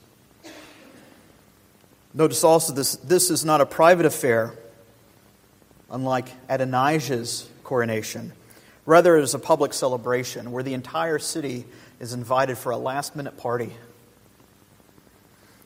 Notice 2.15 2.43
also 2.43 2.73
this, 2.73 2.97
this 2.97 3.31
is 3.31 3.45
not 3.45 3.61
a 3.61 3.67
private 3.67 4.07
affair, 4.07 4.55
unlike 5.91 6.29
Adonijah's 6.49 7.49
coronation. 7.63 8.33
Rather, 8.87 9.19
it 9.19 9.23
is 9.23 9.35
a 9.35 9.39
public 9.39 9.75
celebration 9.75 10.51
where 10.51 10.63
the 10.63 10.73
entire 10.73 11.19
city 11.19 11.67
is 12.01 12.15
invited 12.15 12.57
for 12.57 12.73
a 12.73 12.79
last 12.79 13.15
minute 13.15 13.37
party. 13.37 13.75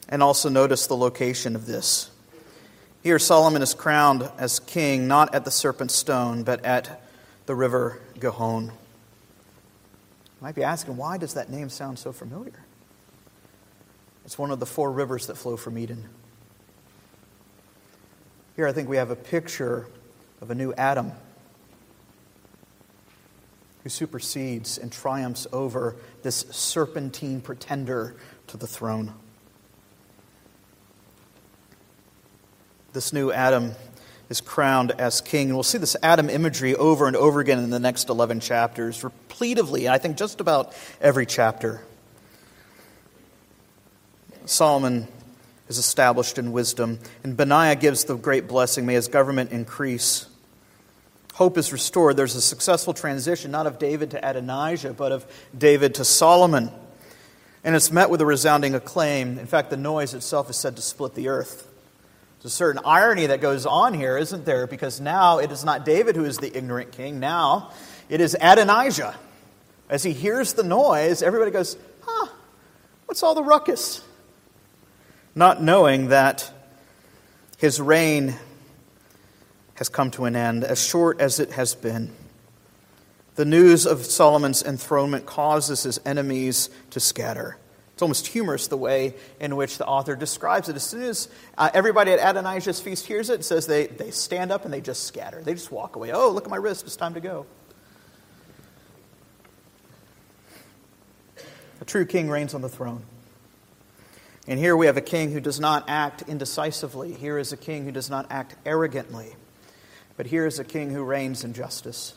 And 0.08 0.24
also 0.24 0.48
notice 0.48 0.88
the 0.88 0.96
location 0.96 1.54
of 1.54 1.66
this. 1.66 2.10
Here, 3.02 3.18
Solomon 3.18 3.62
is 3.62 3.74
crowned 3.74 4.30
as 4.38 4.60
king 4.60 5.08
not 5.08 5.34
at 5.34 5.44
the 5.44 5.50
serpent 5.50 5.90
stone, 5.90 6.44
but 6.44 6.64
at 6.64 7.02
the 7.46 7.54
river 7.54 8.00
Gihon. 8.20 8.66
You 8.66 8.72
might 10.40 10.54
be 10.54 10.62
asking, 10.62 10.96
why 10.96 11.18
does 11.18 11.34
that 11.34 11.50
name 11.50 11.68
sound 11.68 11.98
so 11.98 12.12
familiar? 12.12 12.64
It's 14.24 14.38
one 14.38 14.52
of 14.52 14.60
the 14.60 14.66
four 14.66 14.92
rivers 14.92 15.26
that 15.26 15.36
flow 15.36 15.56
from 15.56 15.78
Eden. 15.78 16.08
Here, 18.54 18.68
I 18.68 18.72
think 18.72 18.88
we 18.88 18.98
have 18.98 19.10
a 19.10 19.16
picture 19.16 19.88
of 20.40 20.52
a 20.52 20.54
new 20.54 20.72
Adam. 20.74 21.12
who 23.82 23.88
supersedes 23.88 24.78
and 24.78 24.92
triumphs 24.92 25.46
over 25.52 25.96
this 26.22 26.46
serpentine 26.50 27.40
pretender 27.40 28.14
to 28.46 28.56
the 28.56 28.66
throne. 28.66 29.12
This 32.92 33.12
new 33.12 33.32
Adam 33.32 33.72
is 34.28 34.40
crowned 34.40 34.92
as 34.92 35.20
king. 35.20 35.48
And 35.48 35.56
we'll 35.56 35.62
see 35.62 35.78
this 35.78 35.96
Adam 36.02 36.28
imagery 36.28 36.74
over 36.74 37.06
and 37.06 37.16
over 37.16 37.40
again 37.40 37.58
in 37.58 37.70
the 37.70 37.78
next 37.78 38.10
11 38.10 38.40
chapters, 38.40 39.02
repletively, 39.02 39.88
I 39.88 39.98
think 39.98 40.16
just 40.16 40.40
about 40.40 40.74
every 41.00 41.24
chapter. 41.24 41.82
Solomon 44.44 45.08
is 45.68 45.78
established 45.78 46.36
in 46.38 46.52
wisdom, 46.52 46.98
and 47.24 47.36
Benaiah 47.36 47.76
gives 47.76 48.04
the 48.04 48.16
great 48.16 48.46
blessing 48.46 48.84
may 48.84 48.94
his 48.94 49.08
government 49.08 49.52
increase. 49.52 50.26
Hope 51.34 51.56
is 51.56 51.72
restored. 51.72 52.16
There's 52.16 52.34
a 52.34 52.42
successful 52.42 52.92
transition, 52.92 53.50
not 53.50 53.66
of 53.66 53.78
David 53.78 54.10
to 54.10 54.28
Adonijah, 54.28 54.92
but 54.92 55.12
of 55.12 55.24
David 55.56 55.94
to 55.94 56.04
Solomon. 56.04 56.70
And 57.64 57.74
it's 57.74 57.90
met 57.90 58.10
with 58.10 58.20
a 58.20 58.26
resounding 58.26 58.74
acclaim. 58.74 59.38
In 59.38 59.46
fact, 59.46 59.70
the 59.70 59.78
noise 59.78 60.12
itself 60.12 60.50
is 60.50 60.56
said 60.56 60.76
to 60.76 60.82
split 60.82 61.14
the 61.14 61.28
earth. 61.28 61.68
There's 62.42 62.54
a 62.54 62.56
certain 62.56 62.82
irony 62.84 63.26
that 63.26 63.40
goes 63.40 63.66
on 63.66 63.94
here, 63.94 64.18
isn't 64.18 64.44
there? 64.44 64.66
Because 64.66 65.00
now 65.00 65.38
it 65.38 65.52
is 65.52 65.64
not 65.64 65.84
David 65.84 66.16
who 66.16 66.24
is 66.24 66.38
the 66.38 66.56
ignorant 66.56 66.90
king. 66.90 67.20
Now 67.20 67.70
it 68.08 68.20
is 68.20 68.36
Adonijah. 68.40 69.14
As 69.88 70.02
he 70.02 70.12
hears 70.12 70.54
the 70.54 70.64
noise, 70.64 71.22
everybody 71.22 71.52
goes, 71.52 71.76
huh, 72.00 72.26
what's 73.06 73.22
all 73.22 73.36
the 73.36 73.44
ruckus? 73.44 74.02
Not 75.36 75.62
knowing 75.62 76.08
that 76.08 76.50
his 77.58 77.80
reign 77.80 78.34
has 79.74 79.88
come 79.88 80.10
to 80.12 80.24
an 80.24 80.34
end, 80.34 80.64
as 80.64 80.84
short 80.84 81.20
as 81.20 81.38
it 81.38 81.52
has 81.52 81.76
been. 81.76 82.10
The 83.36 83.44
news 83.44 83.86
of 83.86 84.04
Solomon's 84.04 84.64
enthronement 84.64 85.26
causes 85.26 85.84
his 85.84 86.00
enemies 86.04 86.70
to 86.90 86.98
scatter. 86.98 87.56
It's 88.02 88.04
almost 88.04 88.26
humorous 88.26 88.66
the 88.66 88.76
way 88.76 89.14
in 89.38 89.54
which 89.54 89.78
the 89.78 89.86
author 89.86 90.16
describes 90.16 90.68
it. 90.68 90.74
As 90.74 90.82
soon 90.82 91.04
as 91.04 91.28
uh, 91.56 91.70
everybody 91.72 92.10
at 92.10 92.18
Adonijah's 92.18 92.80
feast 92.80 93.06
hears 93.06 93.30
it, 93.30 93.38
it 93.38 93.42
says 93.44 93.68
they, 93.68 93.86
they 93.86 94.10
stand 94.10 94.50
up 94.50 94.64
and 94.64 94.74
they 94.74 94.80
just 94.80 95.04
scatter. 95.04 95.40
They 95.40 95.54
just 95.54 95.70
walk 95.70 95.94
away. 95.94 96.10
Oh, 96.10 96.30
look 96.30 96.42
at 96.42 96.50
my 96.50 96.56
wrist. 96.56 96.84
It's 96.84 96.96
time 96.96 97.14
to 97.14 97.20
go. 97.20 97.46
A 101.80 101.84
true 101.84 102.04
king 102.04 102.28
reigns 102.28 102.54
on 102.54 102.60
the 102.60 102.68
throne. 102.68 103.04
And 104.48 104.58
here 104.58 104.76
we 104.76 104.86
have 104.86 104.96
a 104.96 105.00
king 105.00 105.30
who 105.30 105.38
does 105.38 105.60
not 105.60 105.88
act 105.88 106.24
indecisively. 106.26 107.12
Here 107.12 107.38
is 107.38 107.52
a 107.52 107.56
king 107.56 107.84
who 107.84 107.92
does 107.92 108.10
not 108.10 108.26
act 108.32 108.56
arrogantly. 108.66 109.36
But 110.16 110.26
here 110.26 110.44
is 110.44 110.58
a 110.58 110.64
king 110.64 110.90
who 110.90 111.04
reigns 111.04 111.44
in 111.44 111.52
justice. 111.52 112.14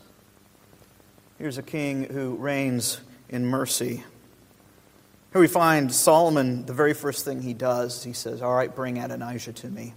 Here's 1.37 1.59
a 1.59 1.63
king 1.63 2.05
who 2.05 2.33
reigns 2.37 3.01
in 3.29 3.45
mercy. 3.45 4.03
Here 5.35 5.41
we 5.41 5.49
find 5.49 5.93
Solomon, 5.93 6.65
the 6.65 6.71
very 6.71 6.93
first 6.93 7.25
thing 7.25 7.41
he 7.41 7.53
does, 7.53 8.01
he 8.01 8.13
says, 8.13 8.41
All 8.41 8.55
right, 8.55 8.73
bring 8.73 8.99
Adonijah 8.99 9.51
to 9.51 9.67
me. 9.67 9.93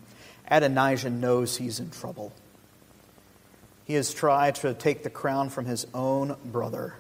Adonijah 0.51 1.11
knows 1.11 1.57
he's 1.57 1.79
in 1.79 1.91
trouble. 1.91 2.33
He 3.85 3.95
has 3.95 4.13
tried 4.13 4.57
to 4.57 4.75
take 4.75 5.05
the 5.05 5.11
crown 5.11 5.49
from 5.49 5.65
his 5.65 5.87
own 5.95 6.35
brother, 6.47 6.97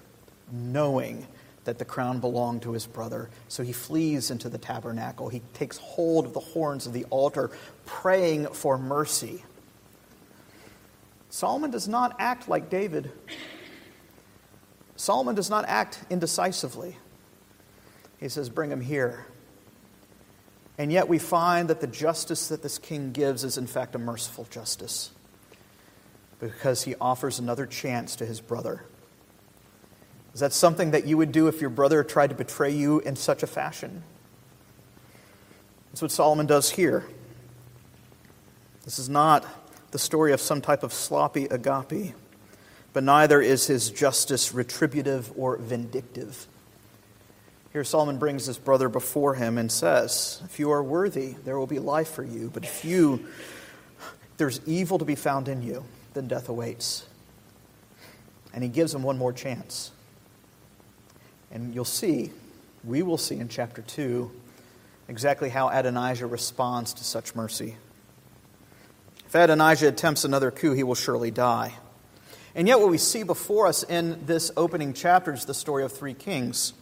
knowing 0.53 1.27
that 1.65 1.81
the 1.81 1.85
crown 1.85 2.21
belonged 2.21 2.63
to 2.63 2.71
his 2.71 2.87
brother. 2.87 3.29
So 3.49 3.65
he 3.65 3.73
flees 3.73 4.31
into 4.31 4.49
the 4.49 4.57
tabernacle. 4.57 5.29
He 5.29 5.43
takes 5.53 5.77
hold 5.79 6.25
of 6.25 6.33
the 6.33 6.39
horns 6.39 6.87
of 6.87 6.93
the 6.93 7.07
altar, 7.07 7.51
praying 7.87 8.47
for 8.53 8.79
mercy. 8.79 9.43
Solomon 11.29 11.73
does 11.73 11.89
not 11.89 12.15
act 12.21 12.49
like 12.49 12.71
David. 12.71 13.11
Solomon 14.95 15.35
does 15.35 15.51
not 15.51 15.65
act 15.67 15.99
indecisively. 16.09 16.97
He 18.19 18.29
says, 18.29 18.49
Bring 18.49 18.71
him 18.71 18.81
here. 18.81 19.27
And 20.77 20.93
yet 20.93 21.09
we 21.09 21.19
find 21.19 21.69
that 21.71 21.81
the 21.81 21.87
justice 21.87 22.49
that 22.49 22.63
this 22.63 22.79
king 22.79 23.13
gives 23.13 23.43
is, 23.43 23.59
in 23.59 23.67
fact, 23.67 23.95
a 23.97 23.99
merciful 23.99 24.47
justice 24.51 25.11
because 26.41 26.85
he 26.85 26.95
offers 27.01 27.41
another 27.41 27.67
chance 27.67 28.15
to 28.17 28.27
his 28.27 28.41
brother. 28.41 28.85
Is 30.35 30.41
that 30.41 30.53
something 30.53 30.93
that 30.93 31.05
you 31.05 31.17
would 31.17 31.33
do 31.33 31.49
if 31.49 31.61
your 31.61 31.71
brother 31.71 32.05
tried 32.05 32.31
to 32.31 32.37
betray 32.37 32.71
you 32.71 33.01
in 33.01 33.17
such 33.17 33.43
a 33.43 33.47
fashion? 33.47 34.05
That's 35.91 36.03
what 36.03 36.13
Solomon 36.13 36.47
does 36.47 36.71
here. 36.71 37.05
This 38.85 39.01
is 39.01 39.09
not 39.09 39.45
the 39.91 39.99
story 39.99 40.33
of 40.33 40.41
some 40.41 40.61
type 40.61 40.85
of 40.85 40.93
sloppy 40.93 41.47
agape, 41.47 42.15
but 42.93 43.03
neither 43.03 43.41
is 43.41 43.67
his 43.67 43.91
justice 43.91 44.55
retributive 44.55 45.33
or 45.37 45.57
vindictive. 45.57 46.47
Here, 47.73 47.85
Solomon 47.85 48.19
brings 48.19 48.47
his 48.47 48.57
brother 48.57 48.89
before 48.89 49.35
him 49.35 49.59
and 49.59 49.71
says, 49.71 50.41
If 50.45 50.59
you 50.59 50.71
are 50.71 50.83
worthy, 50.83 51.35
there 51.45 51.59
will 51.59 51.67
be 51.67 51.79
life 51.79 52.11
for 52.11 52.25
you. 52.25 52.51
But 52.53 52.65
if 52.65 52.85
you, 52.85 53.27
there's 54.39 54.61
evil 54.67 54.99
to 54.99 55.05
be 55.05 55.15
found 55.15 55.49
in 55.49 55.63
you, 55.63 55.85
then 56.15 56.29
death 56.29 56.49
awaits. 56.49 57.07
And 58.55 58.63
he 58.63 58.71
gives 58.71 58.95
him 58.95 59.03
one 59.03 59.19
more 59.19 59.35
chance. 59.35 59.93
And 61.51 61.75
you'll 61.75 61.85
see, 61.85 62.31
we 62.85 63.03
will 63.03 63.19
see 63.19 63.37
in 63.37 63.49
chapter 63.49 63.83
2, 63.83 64.31
exactly 65.09 65.51
how 65.51 65.69
Adonijah 65.69 66.27
responds 66.27 66.95
to 66.95 67.05
such 67.05 67.35
mercy. 67.35 67.77
If 69.27 69.35
Adonijah 69.35 69.89
attempts 69.89 70.25
another 70.25 70.51
coup, 70.51 70.73
he 70.73 70.83
will 70.83 70.95
surely 70.95 71.31
die. 71.31 71.75
And 72.55 72.67
yet, 72.67 72.81
what 72.81 72.89
we 72.89 72.99
see 72.99 73.25
before 73.25 73.67
us 73.67 73.83
in 73.83 74.25
this 74.25 74.51
opening 74.57 74.95
chapter 74.95 75.35
is 75.35 75.45
the 75.45 75.53
story 75.53 75.85
of 75.85 75.93
three 75.93 76.15
kings 76.15 76.73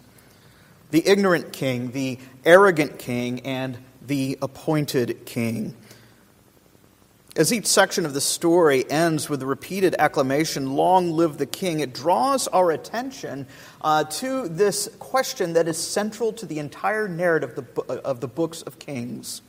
the 0.90 1.06
ignorant 1.06 1.52
king, 1.52 1.90
the 1.92 2.18
arrogant 2.44 2.98
king, 2.98 3.40
and 3.40 3.78
the 4.06 4.38
appointed 4.40 5.26
king. 5.26 5.74
As 7.36 7.52
each 7.52 7.66
section 7.66 8.06
of 8.06 8.14
the 8.14 8.20
story 8.20 8.90
ends 8.90 9.28
with 9.28 9.40
the 9.40 9.46
repeated 9.46 9.94
acclamation, 9.98 10.74
Long 10.74 11.12
live 11.12 11.36
the 11.36 11.44
King, 11.44 11.80
it 11.80 11.92
draws 11.92 12.48
our 12.48 12.70
attention 12.70 13.46
uh, 13.82 14.04
to 14.04 14.48
this 14.48 14.88
question 14.98 15.52
that 15.52 15.68
is 15.68 15.76
central 15.76 16.32
to 16.32 16.46
the 16.46 16.58
entire 16.58 17.08
narrative 17.08 17.58
of 17.58 17.74
the, 17.74 17.82
of 18.02 18.20
the 18.20 18.28
books 18.28 18.62
of 18.62 18.78
Kings. 18.78 19.42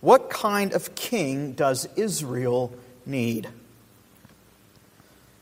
What 0.00 0.30
kind 0.30 0.72
of 0.74 0.94
king 0.94 1.54
does 1.54 1.88
Israel 1.96 2.72
need? 3.04 3.48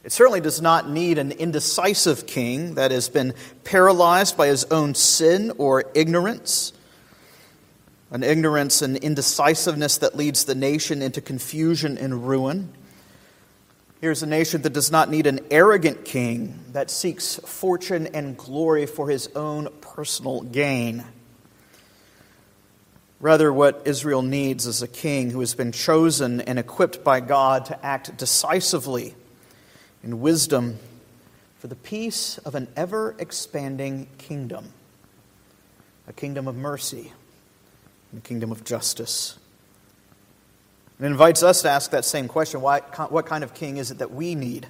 It 0.04 0.12
certainly 0.12 0.40
does 0.40 0.60
not 0.60 0.90
need 0.90 1.18
an 1.18 1.32
indecisive 1.32 2.26
king 2.26 2.74
that 2.74 2.90
has 2.90 3.08
been 3.08 3.34
paralyzed 3.64 4.36
by 4.36 4.48
his 4.48 4.64
own 4.64 4.94
sin 4.94 5.52
or 5.58 5.84
ignorance 5.94 6.72
an 8.12 8.22
ignorance 8.22 8.82
and 8.82 8.98
indecisiveness 8.98 9.98
that 9.98 10.14
leads 10.14 10.44
the 10.44 10.54
nation 10.54 11.00
into 11.00 11.22
confusion 11.22 11.96
and 11.96 12.28
ruin. 12.28 12.70
Here's 14.02 14.22
a 14.22 14.26
nation 14.26 14.62
that 14.62 14.74
does 14.74 14.92
not 14.92 15.08
need 15.08 15.26
an 15.26 15.40
arrogant 15.50 16.04
king 16.04 16.62
that 16.72 16.90
seeks 16.90 17.36
fortune 17.36 18.08
and 18.08 18.36
glory 18.36 18.84
for 18.84 19.08
his 19.08 19.28
own 19.28 19.68
personal 19.80 20.42
gain. 20.42 21.04
Rather, 23.18 23.50
what 23.50 23.82
Israel 23.86 24.20
needs 24.20 24.66
is 24.66 24.82
a 24.82 24.88
king 24.88 25.30
who 25.30 25.40
has 25.40 25.54
been 25.54 25.72
chosen 25.72 26.42
and 26.42 26.58
equipped 26.58 27.02
by 27.02 27.20
God 27.20 27.66
to 27.66 27.86
act 27.86 28.14
decisively 28.18 29.14
in 30.02 30.20
wisdom 30.20 30.78
for 31.58 31.68
the 31.68 31.76
peace 31.76 32.38
of 32.38 32.54
an 32.54 32.68
ever 32.76 33.14
expanding 33.18 34.08
kingdom, 34.18 34.72
a 36.08 36.12
kingdom 36.12 36.48
of 36.48 36.56
mercy 36.56 37.12
a 38.16 38.20
kingdom 38.20 38.52
of 38.52 38.64
justice. 38.64 39.38
It 41.00 41.06
invites 41.06 41.42
us 41.42 41.62
to 41.62 41.70
ask 41.70 41.90
that 41.90 42.04
same 42.04 42.28
question 42.28 42.60
why, 42.60 42.80
what 42.80 43.26
kind 43.26 43.42
of 43.42 43.54
king 43.54 43.78
is 43.78 43.90
it 43.90 43.98
that 43.98 44.12
we 44.12 44.34
need? 44.34 44.66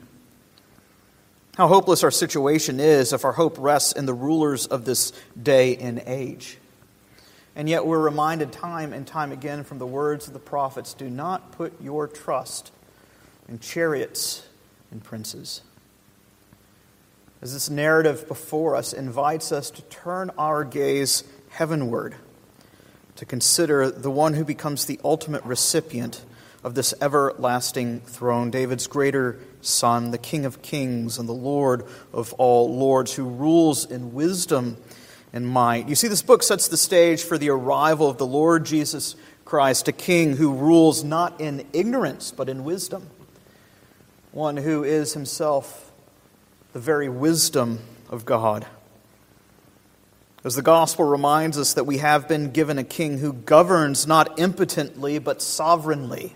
How 1.57 1.69
hopeless 1.69 2.03
our 2.03 2.11
situation 2.11 2.81
is 2.81 3.13
if 3.13 3.25
our 3.25 3.33
hope 3.33 3.57
rests 3.59 3.93
in 3.93 4.07
the 4.07 4.15
rulers 4.15 4.67
of 4.67 4.85
this 4.85 5.13
day 5.41 5.77
and 5.77 6.03
age. 6.07 6.57
And 7.55 7.69
yet 7.69 7.85
we're 7.85 7.99
reminded 7.99 8.53
time 8.53 8.95
and 8.95 9.07
time 9.07 9.33
again 9.33 9.65
from 9.65 9.79
the 9.79 9.87
words 9.87 10.27
of 10.27 10.33
the 10.33 10.39
prophets 10.39 10.95
do 10.95 11.11
not 11.11 11.53
put 11.53 11.83
your 11.83 12.09
trust 12.09 12.73
in 13.49 13.59
chariots 13.59 14.47
and 14.93 15.03
princes. 15.03 15.63
As 17.41 17.53
this 17.53 17.69
narrative 17.69 18.29
before 18.29 18.77
us 18.77 18.93
invites 18.93 19.51
us 19.51 19.71
to 19.73 19.83
turn 19.83 20.31
our 20.39 20.63
gaze 20.63 21.25
heavenward 21.51 22.15
to 23.17 23.27
consider 23.27 23.91
the 23.91 24.11
one 24.11 24.35
who 24.35 24.45
becomes 24.45 24.87
the 24.87 25.01
ultimate 25.05 25.45
recipient 25.45 26.25
of 26.65 26.75
this 26.75 26.95
everlasting 27.01 28.01
throne, 28.01 28.51
David's 28.51 28.87
greater 28.87 29.39
son, 29.61 30.13
the 30.13 30.19
King 30.19 30.45
of 30.45 30.63
kings 30.63 31.19
and 31.19 31.29
the 31.29 31.33
Lord 31.33 31.85
of 32.13 32.33
all 32.35 32.75
lords, 32.77 33.15
who 33.15 33.25
rules 33.25 33.91
in 33.91 34.15
wisdom 34.15 34.77
and 35.33 35.47
might. 35.47 35.89
You 35.89 35.95
see, 35.95 36.09
this 36.09 36.23
book 36.23 36.43
sets 36.43 36.69
the 36.69 36.77
stage 36.77 37.23
for 37.23 37.39
the 37.39 37.51
arrival 37.51 38.09
of 38.09 38.19
the 38.19 38.27
Lord 38.27 38.65
Jesus 38.65 39.17
Christ, 39.45 39.89
a 39.89 39.93
king 39.93 40.37
who 40.37 40.55
rules 40.55 41.03
not 41.03 41.41
in 41.41 41.67
ignorance, 41.73 42.33
but 42.33 42.49
in 42.49 42.65
wisdom, 42.65 43.09
one 44.33 44.57
who 44.57 44.83
is 44.83 45.13
himself 45.13 45.93
the 46.73 46.81
very 46.81 47.09
wisdom 47.09 47.79
of 48.09 48.25
God. 48.25 48.67
As 50.43 50.57
the 50.57 50.63
gospel 50.63 51.05
reminds 51.05 51.59
us 51.59 51.75
that 51.75 51.85
we 51.85 51.99
have 51.99 52.27
been 52.27 52.51
given 52.51 52.79
a 52.79 52.85
king 52.85 53.19
who 53.19 53.33
governs 53.33 54.07
not 54.07 54.39
impotently, 54.41 55.19
but 55.19 55.41
sovereignly, 55.41 56.35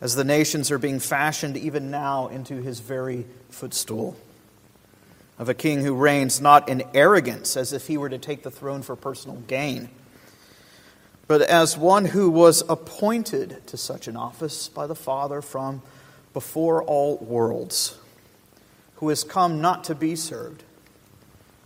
as 0.00 0.16
the 0.16 0.24
nations 0.24 0.70
are 0.70 0.78
being 0.78 0.98
fashioned 0.98 1.56
even 1.56 1.90
now 1.90 2.28
into 2.28 2.56
his 2.56 2.80
very 2.80 3.26
footstool. 3.50 4.16
Of 5.38 5.48
a 5.48 5.54
king 5.54 5.84
who 5.84 5.94
reigns 5.94 6.40
not 6.40 6.68
in 6.68 6.82
arrogance, 6.94 7.56
as 7.56 7.72
if 7.72 7.86
he 7.86 7.96
were 7.96 8.08
to 8.08 8.18
take 8.18 8.42
the 8.42 8.50
throne 8.50 8.82
for 8.82 8.96
personal 8.96 9.36
gain, 9.36 9.90
but 11.28 11.42
as 11.42 11.78
one 11.78 12.06
who 12.06 12.28
was 12.28 12.64
appointed 12.68 13.64
to 13.68 13.76
such 13.76 14.08
an 14.08 14.16
office 14.16 14.68
by 14.68 14.86
the 14.86 14.96
Father 14.96 15.40
from 15.40 15.80
before 16.32 16.82
all 16.82 17.16
worlds, 17.18 17.96
who 18.96 19.08
has 19.08 19.24
come 19.24 19.60
not 19.60 19.84
to 19.84 19.94
be 19.94 20.14
served, 20.16 20.62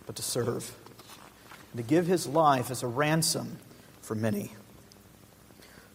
but 0.06 0.16
to 0.16 0.22
serve 0.22 0.74
and 1.72 1.82
to 1.82 1.88
give 1.88 2.06
his 2.06 2.26
life 2.26 2.70
as 2.70 2.82
a 2.82 2.86
ransom 2.86 3.58
for 4.00 4.14
many. 4.14 4.52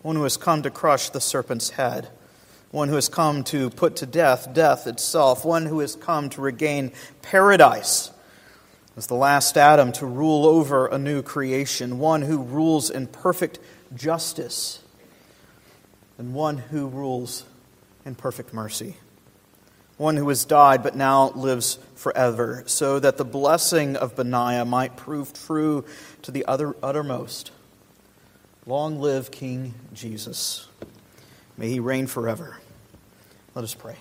One 0.02 0.18
who 0.18 0.24
has 0.24 0.38
come 0.38 0.62
to 0.64 0.70
crush 0.70 1.10
the 1.10 1.22
serpent's 1.22 1.72
head, 1.72 2.10
one 2.72 2.90
who 2.90 2.96
has 2.96 3.10
come 3.10 3.44
to 3.46 3.70
put 3.70 3.96
to 3.98 4.06
death 4.06 4.54
death 4.54 4.88
itself, 4.88 5.46
one 5.46 5.66
who 5.66 5.80
has 5.80 5.96
come 5.96 6.30
to 6.32 6.42
regain 6.42 6.92
paradise 7.22 8.12
as 8.98 9.08
the 9.08 9.16
last 9.16 9.58
Adam 9.58 9.94
to 9.94 10.06
rule 10.06 10.46
over 10.46 10.88
a 10.88 10.98
new 10.98 11.22
creation, 11.22 12.00
one 12.00 12.22
who 12.22 12.40
rules 12.40 12.90
in 12.90 13.08
perfect 13.08 13.58
justice, 13.96 14.84
and 16.18 16.34
one 16.34 16.58
who 16.58 16.88
rules 16.88 17.46
in 18.06 18.16
perfect 18.16 18.54
mercy 18.54 18.96
one 20.00 20.16
who 20.16 20.30
has 20.30 20.46
died 20.46 20.82
but 20.82 20.96
now 20.96 21.30
lives 21.32 21.78
forever, 21.96 22.64
so 22.66 23.00
that 23.00 23.18
the 23.18 23.26
blessing 23.26 23.98
of 23.98 24.16
Benaiah 24.16 24.64
might 24.64 24.96
prove 24.96 25.34
true 25.34 25.84
to 26.22 26.32
the 26.32 26.46
other, 26.46 26.74
uttermost. 26.82 27.52
Long 28.66 29.02
live 29.02 29.30
King 29.30 29.74
Jesus. 29.94 30.68
May 31.58 31.68
he 31.70 31.82
reign 31.82 32.08
forever. 32.08 32.58
Let 33.56 33.66
us 33.66 33.76
pray. 33.76 33.98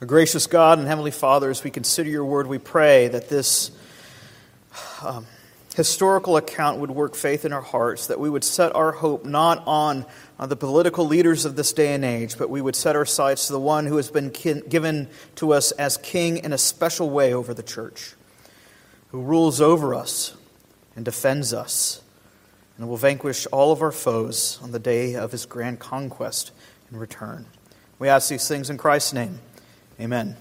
Our 0.00 0.06
gracious 0.06 0.46
God 0.46 0.78
and 0.78 0.88
Heavenly 0.88 1.10
Father, 1.10 1.50
as 1.50 1.62
we 1.62 1.70
consider 1.70 2.08
your 2.08 2.24
word, 2.24 2.46
we 2.46 2.58
pray 2.58 3.08
that 3.08 3.28
this 3.28 3.70
um, 5.02 5.26
historical 5.76 6.38
account 6.38 6.80
would 6.80 6.90
work 6.90 7.14
faith 7.14 7.44
in 7.44 7.52
our 7.52 7.60
hearts, 7.60 8.06
that 8.06 8.18
we 8.18 8.30
would 8.30 8.42
set 8.42 8.74
our 8.74 8.92
hope 8.92 9.26
not 9.26 9.62
on, 9.66 10.06
on 10.38 10.48
the 10.48 10.56
political 10.56 11.04
leaders 11.04 11.44
of 11.44 11.54
this 11.54 11.74
day 11.74 11.92
and 11.92 12.02
age, 12.02 12.38
but 12.38 12.48
we 12.48 12.62
would 12.62 12.74
set 12.74 12.96
our 12.96 13.04
sights 13.04 13.48
to 13.48 13.52
the 13.52 13.60
one 13.60 13.84
who 13.84 13.98
has 13.98 14.10
been 14.10 14.30
kin- 14.30 14.64
given 14.66 15.06
to 15.34 15.52
us 15.52 15.72
as 15.72 15.98
king 15.98 16.38
in 16.38 16.54
a 16.54 16.58
special 16.58 17.10
way 17.10 17.34
over 17.34 17.52
the 17.52 17.62
church, 17.62 18.14
who 19.08 19.20
rules 19.20 19.60
over 19.60 19.94
us 19.94 20.34
and 20.96 21.04
defends 21.04 21.52
us, 21.52 22.00
and 22.78 22.88
will 22.88 22.96
vanquish 22.96 23.46
all 23.52 23.70
of 23.70 23.82
our 23.82 23.92
foes 23.92 24.58
on 24.62 24.72
the 24.72 24.78
day 24.78 25.14
of 25.14 25.30
his 25.30 25.44
grand 25.44 25.78
conquest 25.78 26.52
and 26.90 26.98
return. 26.98 27.44
We 27.98 28.08
ask 28.08 28.30
these 28.30 28.48
things 28.48 28.70
in 28.70 28.78
Christ's 28.78 29.12
name. 29.12 29.40
Amen. 30.00 30.36